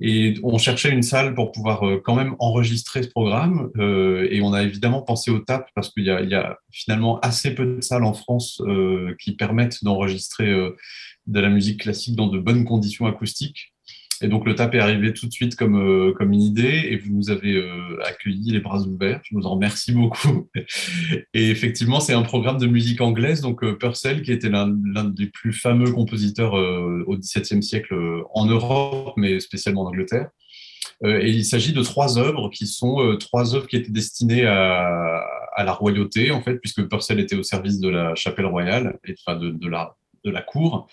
Et 0.00 0.34
on 0.42 0.58
cherchait 0.58 0.90
une 0.90 1.02
salle 1.02 1.34
pour 1.34 1.52
pouvoir 1.52 1.86
euh, 1.86 2.00
quand 2.02 2.16
même 2.16 2.34
enregistrer 2.40 3.02
ce 3.04 3.08
programme. 3.08 3.70
et 3.78 4.40
on 4.42 4.52
a 4.52 4.62
évidemment 4.62 5.02
pensé 5.02 5.30
au 5.30 5.38
TAP 5.38 5.68
parce 5.74 5.90
qu'il 5.90 6.04
y, 6.04 6.06
y, 6.06 6.34
a 6.34 6.58
finalement 6.72 7.20
assez 7.20 7.54
peu 7.54 7.76
de 7.76 7.80
salles 7.80 8.04
en 8.04 8.14
France 8.14 8.60
qui 9.20 9.36
permettent 9.36 9.84
d'enregistrer 9.84 10.50
de 11.26 11.40
la 11.40 11.50
musique 11.50 11.80
classique 11.80 12.16
dans 12.16 12.26
de 12.26 12.38
bonnes 12.38 12.64
conditions 12.64 13.06
acoustiques. 13.06 13.71
Et 14.22 14.28
donc 14.28 14.46
le 14.46 14.54
TAP 14.54 14.76
est 14.76 14.78
arrivé 14.78 15.12
tout 15.12 15.26
de 15.26 15.32
suite 15.32 15.56
comme, 15.56 15.76
euh, 15.76 16.12
comme 16.12 16.32
une 16.32 16.40
idée 16.40 16.86
et 16.90 16.96
vous 16.96 17.12
nous 17.12 17.30
avez 17.30 17.54
euh, 17.54 18.00
accueillis 18.04 18.52
les 18.52 18.60
bras 18.60 18.80
ouverts. 18.82 19.20
Je 19.24 19.34
vous 19.34 19.46
en 19.46 19.54
remercie 19.54 19.92
beaucoup. 19.92 20.48
Et 21.34 21.50
effectivement, 21.50 21.98
c'est 21.98 22.12
un 22.12 22.22
programme 22.22 22.58
de 22.58 22.68
musique 22.68 23.00
anglaise. 23.00 23.40
Donc 23.40 23.64
euh, 23.64 23.76
Purcell, 23.76 24.22
qui 24.22 24.30
était 24.30 24.48
l'un 24.48 24.68
des 24.68 25.26
plus 25.26 25.52
fameux 25.52 25.90
compositeurs 25.90 26.54
au 26.54 27.16
XVIIe 27.16 27.62
siècle 27.62 27.94
en 28.32 28.46
Europe, 28.46 29.14
mais 29.16 29.40
spécialement 29.40 29.82
en 29.82 29.86
Angleterre. 29.86 30.28
et 31.04 31.30
il 31.30 31.44
s'agit 31.44 31.72
de 31.72 31.82
trois 31.82 32.18
œuvres 32.18 32.48
qui 32.50 32.66
sont 32.66 33.16
trois 33.18 33.54
œuvres 33.54 33.66
qui 33.66 33.76
étaient 33.76 33.90
destinées 33.90 34.46
à, 34.46 35.22
à, 35.54 35.64
la 35.64 35.72
royauté, 35.72 36.30
en 36.30 36.42
fait, 36.42 36.56
puisque 36.58 36.86
Purcell 36.88 37.18
était 37.18 37.36
au 37.36 37.42
service 37.42 37.80
de 37.80 37.88
la 37.88 38.14
chapelle 38.14 38.46
royale, 38.46 38.98
et 39.04 39.14
de, 39.14 39.50
de 39.50 39.68
la 39.68 39.96
de 40.24 40.30
la 40.30 40.42
cour. 40.42 40.88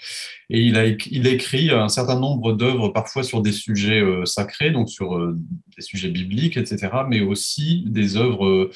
Et 0.50 0.62
il 0.62 1.28
écrit 1.28 1.70
un 1.72 1.90
certain 1.90 2.20
nombre 2.20 2.54
d'œuvres, 2.54 2.90
parfois 2.90 3.24
sur 3.24 3.42
des 3.42 3.52
sujets 3.52 4.02
euh, 4.02 4.26
sacrés, 4.26 4.72
donc 4.72 4.90
sur 4.90 5.16
euh, 5.16 5.36
des 5.76 5.84
sujets 5.84 6.10
bibliques, 6.10 6.58
etc., 6.58 6.90
mais 7.08 7.22
aussi 7.22 7.84
des 7.88 8.18
œuvres 8.18 8.48
euh, 8.48 8.72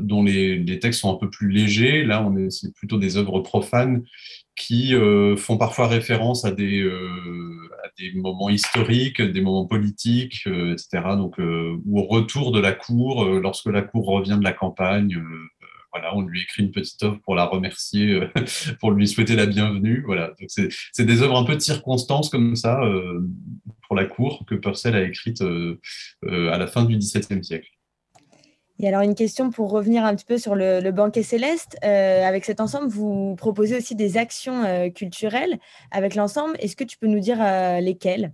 dont 0.00 0.22
les, 0.22 0.78
textes 0.78 1.00
sont 1.00 1.12
un 1.12 1.18
peu 1.18 1.28
plus 1.28 1.48
légers. 1.50 2.04
Là, 2.04 2.24
c'est 2.50 2.72
plutôt 2.72 2.98
des 2.98 3.16
œuvres 3.16 3.40
profanes 3.40 4.04
qui 4.54 4.92
font 5.36 5.56
parfois 5.56 5.86
référence 5.86 6.44
à 6.44 6.50
des, 6.50 6.82
à 6.82 7.88
des 7.96 8.12
moments 8.14 8.48
historiques, 8.48 9.22
des 9.22 9.40
moments 9.40 9.66
politiques, 9.66 10.46
etc., 10.46 10.88
donc, 11.16 11.36
ou 11.38 12.00
au 12.00 12.04
retour 12.04 12.50
de 12.50 12.58
la 12.58 12.72
cour, 12.72 13.24
lorsque 13.24 13.66
la 13.66 13.82
cour 13.82 14.06
revient 14.06 14.36
de 14.36 14.44
la 14.44 14.52
campagne 14.52 15.16
voilà, 15.92 16.14
on 16.14 16.22
lui 16.22 16.42
écrit 16.42 16.62
une 16.62 16.70
petite 16.70 17.02
œuvre 17.02 17.18
pour 17.24 17.34
la 17.34 17.46
remercier, 17.46 18.12
euh, 18.12 18.28
pour 18.80 18.90
lui 18.90 19.08
souhaiter 19.08 19.36
la 19.36 19.46
bienvenue. 19.46 20.02
Voilà, 20.04 20.32
c'est 20.48 21.04
des 21.04 21.22
œuvres 21.22 21.36
un 21.36 21.44
peu 21.44 21.54
de 21.54 21.60
circonstances 21.60 22.28
comme 22.28 22.56
ça 22.56 22.80
euh, 22.82 23.26
pour 23.86 23.96
la 23.96 24.04
cour 24.04 24.44
que 24.46 24.54
Purcell 24.54 24.94
a 24.94 25.02
écrites 25.02 25.42
euh, 25.42 25.78
à 26.22 26.58
la 26.58 26.66
fin 26.66 26.84
du 26.84 26.96
XVIIe 26.96 27.42
siècle. 27.42 27.68
Et 28.80 28.86
alors 28.86 29.00
une 29.00 29.16
question 29.16 29.50
pour 29.50 29.70
revenir 29.70 30.04
un 30.04 30.14
petit 30.14 30.24
peu 30.24 30.38
sur 30.38 30.54
le, 30.54 30.88
banquet 30.92 31.24
céleste. 31.24 31.76
avec 31.82 32.44
cet 32.44 32.60
ensemble, 32.60 32.86
vous 32.88 33.34
proposez 33.34 33.76
aussi 33.76 33.96
des 33.96 34.16
actions 34.16 34.88
culturelles 34.92 35.58
avec 35.90 36.14
l'ensemble. 36.14 36.54
Est-ce 36.60 36.76
que 36.76 36.84
tu 36.84 36.96
peux 36.96 37.08
nous 37.08 37.18
dire 37.18 37.38
lesquelles? 37.80 38.32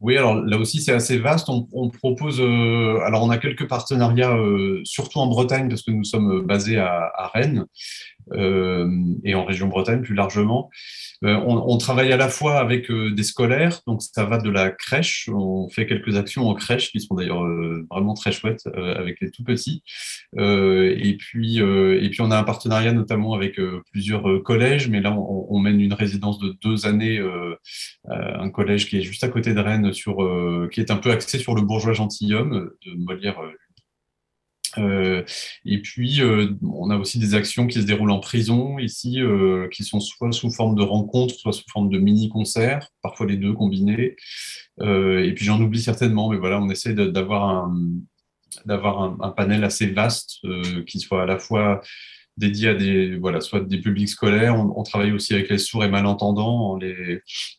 Oui, 0.00 0.16
alors 0.16 0.34
là 0.36 0.56
aussi 0.56 0.80
c'est 0.80 0.92
assez 0.92 1.18
vaste. 1.18 1.48
On, 1.50 1.90
propose, 1.90 2.40
euh, 2.40 3.00
alors 3.04 3.22
on 3.22 3.28
a 3.28 3.36
quelques 3.36 3.68
partenariats, 3.68 4.34
euh, 4.34 4.80
surtout 4.84 5.18
en 5.18 5.26
Bretagne 5.26 5.68
parce 5.68 5.82
que 5.82 5.90
nous 5.90 6.04
sommes 6.04 6.46
basés 6.46 6.78
à, 6.78 7.30
Rennes, 7.34 7.66
et 8.32 9.34
en 9.34 9.44
région 9.44 9.68
Bretagne 9.68 10.02
plus 10.02 10.14
largement. 10.14 10.70
On, 11.22 11.76
travaille 11.78 12.12
à 12.12 12.16
la 12.16 12.28
fois 12.28 12.58
avec 12.58 12.90
des 12.90 13.22
scolaires, 13.22 13.80
donc 13.86 14.02
ça 14.02 14.24
va 14.24 14.38
de 14.38 14.50
la 14.50 14.70
crèche. 14.70 15.28
On 15.32 15.68
fait 15.68 15.86
quelques 15.86 16.16
actions 16.16 16.48
en 16.48 16.54
crèche 16.54 16.90
qui 16.92 17.00
sont 17.00 17.14
d'ailleurs 17.14 17.44
vraiment 17.90 18.14
très 18.14 18.32
chouettes 18.32 18.66
avec 18.74 19.20
les 19.20 19.30
tout 19.30 19.44
petits. 19.44 19.82
et 20.38 21.16
puis 21.18 21.58
et 21.58 22.10
puis 22.10 22.20
on 22.20 22.30
a 22.30 22.38
un 22.38 22.44
partenariat 22.44 22.92
notamment 22.92 23.34
avec 23.34 23.60
plusieurs 23.92 24.42
collèges, 24.42 24.88
mais 24.88 25.00
là 25.00 25.12
on, 25.12 25.46
on, 25.50 25.58
mène 25.58 25.80
une 25.80 25.94
résidence 25.94 26.38
de 26.38 26.54
deux 26.62 26.86
années, 26.86 27.20
un 28.08 28.50
collège 28.50 28.88
qui 28.88 28.98
est 28.98 29.02
juste 29.02 29.24
à 29.24 29.28
côté 29.28 29.52
de 29.52 29.60
Rennes, 29.60 29.92
sur 29.92 30.16
qui 30.72 30.80
est 30.80 30.90
un 30.90 30.96
peu 30.96 31.10
axé 31.10 31.38
sur 31.38 31.54
le 31.54 31.62
bourgeois 31.62 31.92
gentilhomme 31.92 32.70
de 32.86 32.94
Molière 32.94 33.40
euh, 34.78 35.24
et 35.64 35.80
puis, 35.80 36.20
euh, 36.22 36.48
on 36.62 36.90
a 36.90 36.96
aussi 36.96 37.18
des 37.18 37.34
actions 37.34 37.66
qui 37.66 37.80
se 37.80 37.86
déroulent 37.86 38.10
en 38.10 38.20
prison 38.20 38.78
ici, 38.78 39.20
euh, 39.20 39.68
qui 39.68 39.84
sont 39.84 40.00
soit 40.00 40.32
sous 40.32 40.50
forme 40.50 40.76
de 40.76 40.82
rencontres, 40.82 41.34
soit 41.34 41.52
sous 41.52 41.64
forme 41.70 41.88
de 41.90 41.98
mini-concerts, 41.98 42.88
parfois 43.02 43.26
les 43.26 43.36
deux 43.36 43.52
combinés. 43.52 44.16
et 44.80 45.32
puis, 45.34 45.44
j'en 45.44 45.60
oublie 45.60 45.82
certainement, 45.82 46.30
mais 46.30 46.38
voilà, 46.38 46.60
on 46.60 46.70
essaie 46.70 46.94
d'avoir 46.94 47.64
un, 48.64 49.30
panel 49.36 49.64
assez 49.64 49.86
vaste 49.86 50.38
qui 50.86 51.00
soit 51.00 51.22
à 51.22 51.26
la 51.26 51.38
fois 51.38 51.80
dédié 52.40 52.70
à 52.70 52.74
des, 52.74 53.16
voilà, 53.16 53.40
soit 53.40 53.60
des 53.60 53.78
publics 53.78 54.08
scolaires. 54.08 54.56
On, 54.58 54.82
travaille 54.82 55.12
aussi 55.12 55.34
avec 55.34 55.50
les 55.50 55.58
sourds 55.58 55.84
et 55.84 55.88
malentendants 55.88 56.78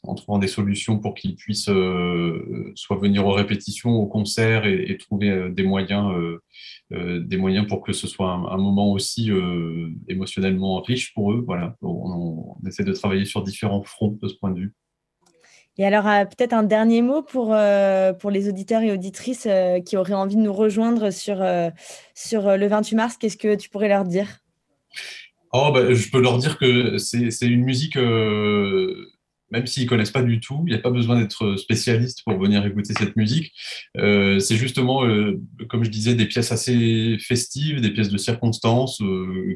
en, 0.03 0.15
trouvant 0.15 0.39
des 0.39 0.47
solutions 0.47 0.97
pour 0.99 1.13
qu'ils 1.13 1.35
puissent 1.35 1.69
euh, 1.69 2.71
soit 2.75 2.97
venir 2.97 3.25
aux 3.25 3.31
répétitions, 3.31 3.91
aux 3.91 4.07
concerts 4.07 4.65
et, 4.65 4.97
trouver 4.97 5.29
euh, 5.29 5.49
des 5.49 5.63
moyens, 5.63 6.11
euh, 6.91 7.19
des 7.19 7.37
moyens 7.37 7.67
pour 7.67 7.81
que 7.81 7.93
ce 7.93 8.07
soit 8.07 8.31
un, 8.31 8.57
moment 8.57 8.91
aussi 8.91 9.31
émotionnellement 10.07 10.81
riche 10.81 11.13
pour 11.13 11.31
eux. 11.31 11.43
Voilà, 11.45 11.75
on, 11.81 12.57
essaie 12.67 12.83
de 12.83 12.93
travailler 12.93 13.25
sur 13.25 13.43
différents 13.43 13.83
fronts 13.83 14.17
de 14.21 14.27
ce 14.27 14.35
point 14.35 14.51
de 14.51 14.59
vue. 14.59 14.73
Et 15.77 15.85
alors, 15.85 16.03
peut-être 16.03 16.53
un 16.53 16.63
dernier 16.63 17.01
mot 17.01 17.21
pour, 17.21 17.55
pour 18.19 18.31
les 18.31 18.49
auditeurs 18.49 18.81
et 18.81 18.91
auditrices 18.91 19.47
qui 19.85 19.95
auraient 19.95 20.13
envie 20.13 20.35
de 20.35 20.41
nous 20.41 20.53
rejoindre 20.53 21.11
sur, 21.11 21.43
sur 22.13 22.57
le 22.57 22.67
28 22.67 22.95
mars. 22.95 23.17
Qu'est-ce 23.17 23.37
que 23.37 23.55
tu 23.55 23.69
pourrais 23.69 23.87
leur 23.87 24.03
dire? 24.03 24.41
Oh, 25.53 25.71
bah, 25.73 25.93
je 25.93 26.09
peux 26.09 26.21
leur 26.21 26.37
dire 26.37 26.57
que 26.57 26.97
c'est 26.97 27.27
une 27.41 27.63
musique, 27.63 27.97
euh, 27.97 29.07
même 29.51 29.67
s'ils 29.67 29.85
connaissent 29.85 30.11
pas 30.11 30.23
du 30.23 30.39
tout, 30.39 30.63
il 30.65 30.71
n'y 30.71 30.79
a 30.79 30.81
pas 30.81 30.91
besoin 30.91 31.19
d'être 31.19 31.57
spécialiste 31.57 32.23
pour 32.23 32.39
venir 32.39 32.65
écouter 32.65 32.93
cette 32.93 33.17
musique. 33.17 33.51
Euh, 33.97 34.39
c'est 34.39 34.55
justement, 34.55 35.03
euh, 35.05 35.41
comme 35.67 35.83
je 35.83 35.89
disais, 35.89 36.15
des 36.15 36.25
pièces 36.25 36.53
assez 36.53 37.17
festives, 37.19 37.81
des 37.81 37.91
pièces 37.91 38.09
de 38.09 38.17
circonstances 38.17 39.01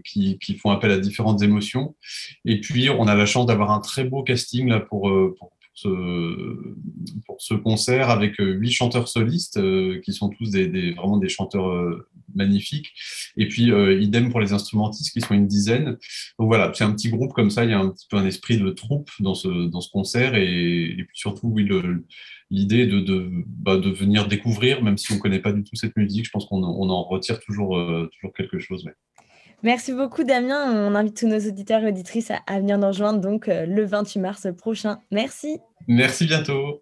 qui, 0.04 0.38
qui, 0.40 0.58
font 0.58 0.72
appel 0.72 0.92
à 0.92 1.00
différentes 1.00 1.42
émotions. 1.42 1.96
Et 2.44 2.60
puis, 2.60 2.90
on 2.90 3.08
a 3.08 3.16
la 3.16 3.26
chance 3.26 3.46
d'avoir 3.46 3.72
un 3.72 3.80
très 3.80 4.04
beau 4.04 4.22
casting 4.22 4.68
là 4.68 4.82
pour 4.82 5.10
ce, 5.76 6.74
pour 7.26 7.40
ce 7.40 7.54
concert 7.54 8.10
avec 8.10 8.36
huit 8.40 8.72
chanteurs 8.72 9.08
solistes 9.08 9.60
qui 10.02 10.14
sont 10.14 10.30
tous 10.30 10.50
des, 10.50 10.94
vraiment 10.94 11.18
des 11.18 11.30
chanteurs 11.30 12.06
magnifique. 12.36 12.94
Et 13.38 13.48
puis, 13.48 13.72
euh, 13.72 14.00
idem 14.00 14.30
pour 14.30 14.40
les 14.40 14.54
instrumentistes 14.54 15.14
qui 15.14 15.22
sont 15.22 15.34
une 15.34 15.48
dizaine. 15.48 15.98
Donc 16.40 16.48
voilà, 16.48 16.72
c'est 16.74 16.84
un 16.84 16.92
petit 16.92 17.10
groupe 17.10 17.34
comme 17.34 17.50
ça. 17.50 17.64
Il 17.64 17.72
y 17.72 17.74
a 17.74 17.80
un 17.80 17.90
petit 17.90 18.08
peu 18.10 18.18
un 18.18 18.26
esprit 18.26 18.58
de 18.58 18.70
troupe 18.70 19.10
dans 19.20 19.34
ce, 19.34 19.68
dans 19.68 19.82
ce 19.82 19.90
concert. 19.92 20.36
Et, 20.36 20.96
puis 20.98 21.18
surtout, 21.18 21.48
oui, 21.48 21.68
l'idée 22.50 22.88
bah, 23.48 23.78
de, 23.78 23.90
venir 23.90 24.28
découvrir, 24.28 24.84
même 24.84 24.98
si 24.98 25.12
on 25.12 25.16
ne 25.16 25.20
connaît 25.20 25.40
pas 25.40 25.54
du 25.54 25.64
tout 25.64 25.76
cette 25.76 25.96
musique, 25.96 26.26
je 26.26 26.32
pense 26.32 26.46
qu'on 26.46 26.64
on 26.64 26.90
en 26.90 27.04
retire 27.04 27.40
toujours, 27.40 27.78
euh, 27.78 28.10
toujours 28.14 28.34
quelque 28.34 28.60
chose. 28.60 28.86
Merci 29.64 29.94
beaucoup 29.94 30.24
Damien. 30.24 30.72
On 30.88 30.96
invite 30.96 31.18
tous 31.18 31.28
nos 31.28 31.40
auditeurs 31.40 31.84
et 31.84 31.88
auditrices 31.88 32.32
à, 32.32 32.60
venir 32.60 32.78
nous 32.78 32.88
rejoindre 32.88 33.20
donc 33.20 33.48
euh, 33.48 33.66
le 33.66 33.86
28 33.86 34.20
mars 34.20 34.48
prochain. 34.58 35.00
Merci. 35.12 35.60
Merci 35.88 36.26
bientôt. 36.26 36.82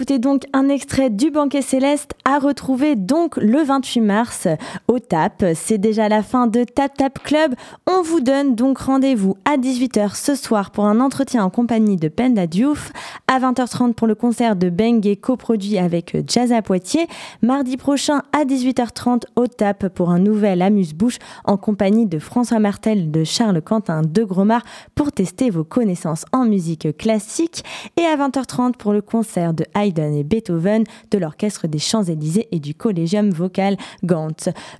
Écoutez 0.00 0.18
donc 0.18 0.44
un 0.54 0.70
extrait 0.70 1.10
du 1.10 1.30
Banquet 1.30 1.60
Céleste 1.60 2.12
à 2.24 2.38
retrouver 2.38 2.96
donc 2.96 3.36
le 3.36 3.62
28 3.62 4.00
mars 4.00 4.48
au 4.88 4.98
TAP. 4.98 5.44
C'est 5.54 5.76
déjà 5.76 6.08
la 6.08 6.22
fin 6.22 6.46
de 6.46 6.64
Tap 6.64 6.96
Tap 6.96 7.18
Club. 7.22 7.54
On 7.86 8.00
vous 8.00 8.22
donne 8.22 8.54
donc 8.54 8.78
rendez-vous 8.78 9.36
à 9.44 9.58
18h 9.58 10.16
ce 10.16 10.34
soir 10.36 10.70
pour 10.70 10.86
un 10.86 11.00
entretien 11.00 11.44
en 11.44 11.50
compagnie 11.50 11.96
de 11.96 12.08
Penda 12.08 12.46
Diouf, 12.46 12.92
à 13.28 13.38
20h30 13.40 13.92
pour 13.92 14.06
le 14.06 14.14
concert 14.14 14.56
de 14.56 14.70
Bengue 14.70 15.18
coproduit 15.20 15.76
avec 15.76 16.16
Jazz 16.26 16.50
à 16.50 16.62
Poitiers, 16.62 17.06
mardi 17.42 17.76
prochain 17.76 18.22
à 18.32 18.46
18h30 18.46 19.24
au 19.36 19.48
TAP 19.48 19.88
pour 19.88 20.08
un 20.08 20.18
nouvel 20.18 20.62
amuse-bouche 20.62 21.18
en 21.44 21.58
compagnie 21.58 22.06
de 22.06 22.18
François 22.18 22.58
Martel 22.58 23.10
de 23.10 23.22
Charles 23.22 23.60
Quentin 23.60 24.00
de 24.00 24.24
Gromard 24.24 24.62
pour 24.94 25.12
tester 25.12 25.50
vos 25.50 25.64
connaissances 25.64 26.24
en 26.32 26.46
musique 26.46 26.96
classique 26.96 27.64
et 27.98 28.06
à 28.06 28.16
20h30 28.16 28.76
pour 28.78 28.94
le 28.94 29.02
concert 29.02 29.52
de 29.52 29.66
Et 29.98 30.24
Beethoven 30.24 30.84
de 31.10 31.18
l'Orchestre 31.18 31.66
des 31.66 31.78
Champs-Élysées 31.78 32.48
et 32.52 32.60
du 32.60 32.74
Collégium 32.74 33.30
vocal 33.30 33.76
Gant. 34.04 34.28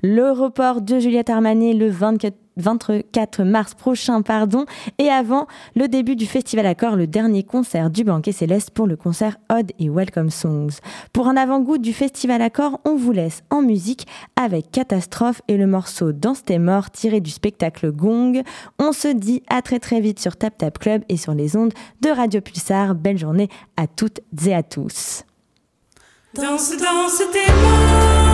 Le 0.03 0.31
report 0.31 0.83
de 0.83 1.01
Juliette 1.01 1.31
Armanet 1.31 1.75
le 1.75 1.89
24 1.89 2.37
mars 3.45 3.75
prochain, 3.75 4.23
pardon, 4.23 4.65
et 4.99 5.09
avant 5.09 5.47
le 5.75 5.89
début 5.89 6.17
du 6.17 6.27
Festival 6.27 6.67
Accord, 6.67 6.97
le 6.97 7.07
dernier 7.07 7.43
concert 7.43 7.91
du 7.91 8.05
Banquet 8.05 8.33
Céleste 8.33 8.71
pour 8.71 8.87
le 8.87 8.97
concert 8.97 9.37
Odd 9.51 9.73
et 9.79 9.89
Welcome 9.89 10.31
Songs. 10.31 10.81
Pour 11.13 11.29
un 11.29 11.37
avant-goût 11.37 11.79
du 11.79 11.93
Festival 11.93 12.43
Accord, 12.43 12.81
on 12.85 12.97
vous 12.97 13.13
laisse 13.13 13.43
en 13.51 13.63
musique 13.63 14.07
avec 14.37 14.71
Catastrophe 14.71 15.43
et 15.49 15.57
le 15.57 15.67
morceau 15.67 16.13
Danse 16.13 16.45
tes 16.45 16.59
morts 16.59 16.91
tiré 16.91 17.21
du 17.21 17.31
spectacle 17.31 17.91
Gong. 17.93 18.43
On 18.79 18.93
se 18.93 19.09
dit 19.09 19.43
à 19.49 19.63
très 19.63 19.79
très 19.79 20.01
vite 20.01 20.21
sur 20.21 20.37
Tap 20.37 20.57
Tap 20.57 20.79
Club 20.79 21.03
et 21.09 21.17
sur 21.17 21.35
les 21.35 21.57
ondes 21.57 21.73
de 22.01 22.11
Radio 22.11 22.41
Pulsar. 22.41 22.95
Belle 22.95 23.19
journée 23.19 23.49
à 23.77 23.87
toutes 23.87 24.21
et 24.47 24.55
à 24.55 24.63
tous. 24.63 25.25
Danse, 26.35 26.77
danse 26.77 27.23
tes 27.33 28.30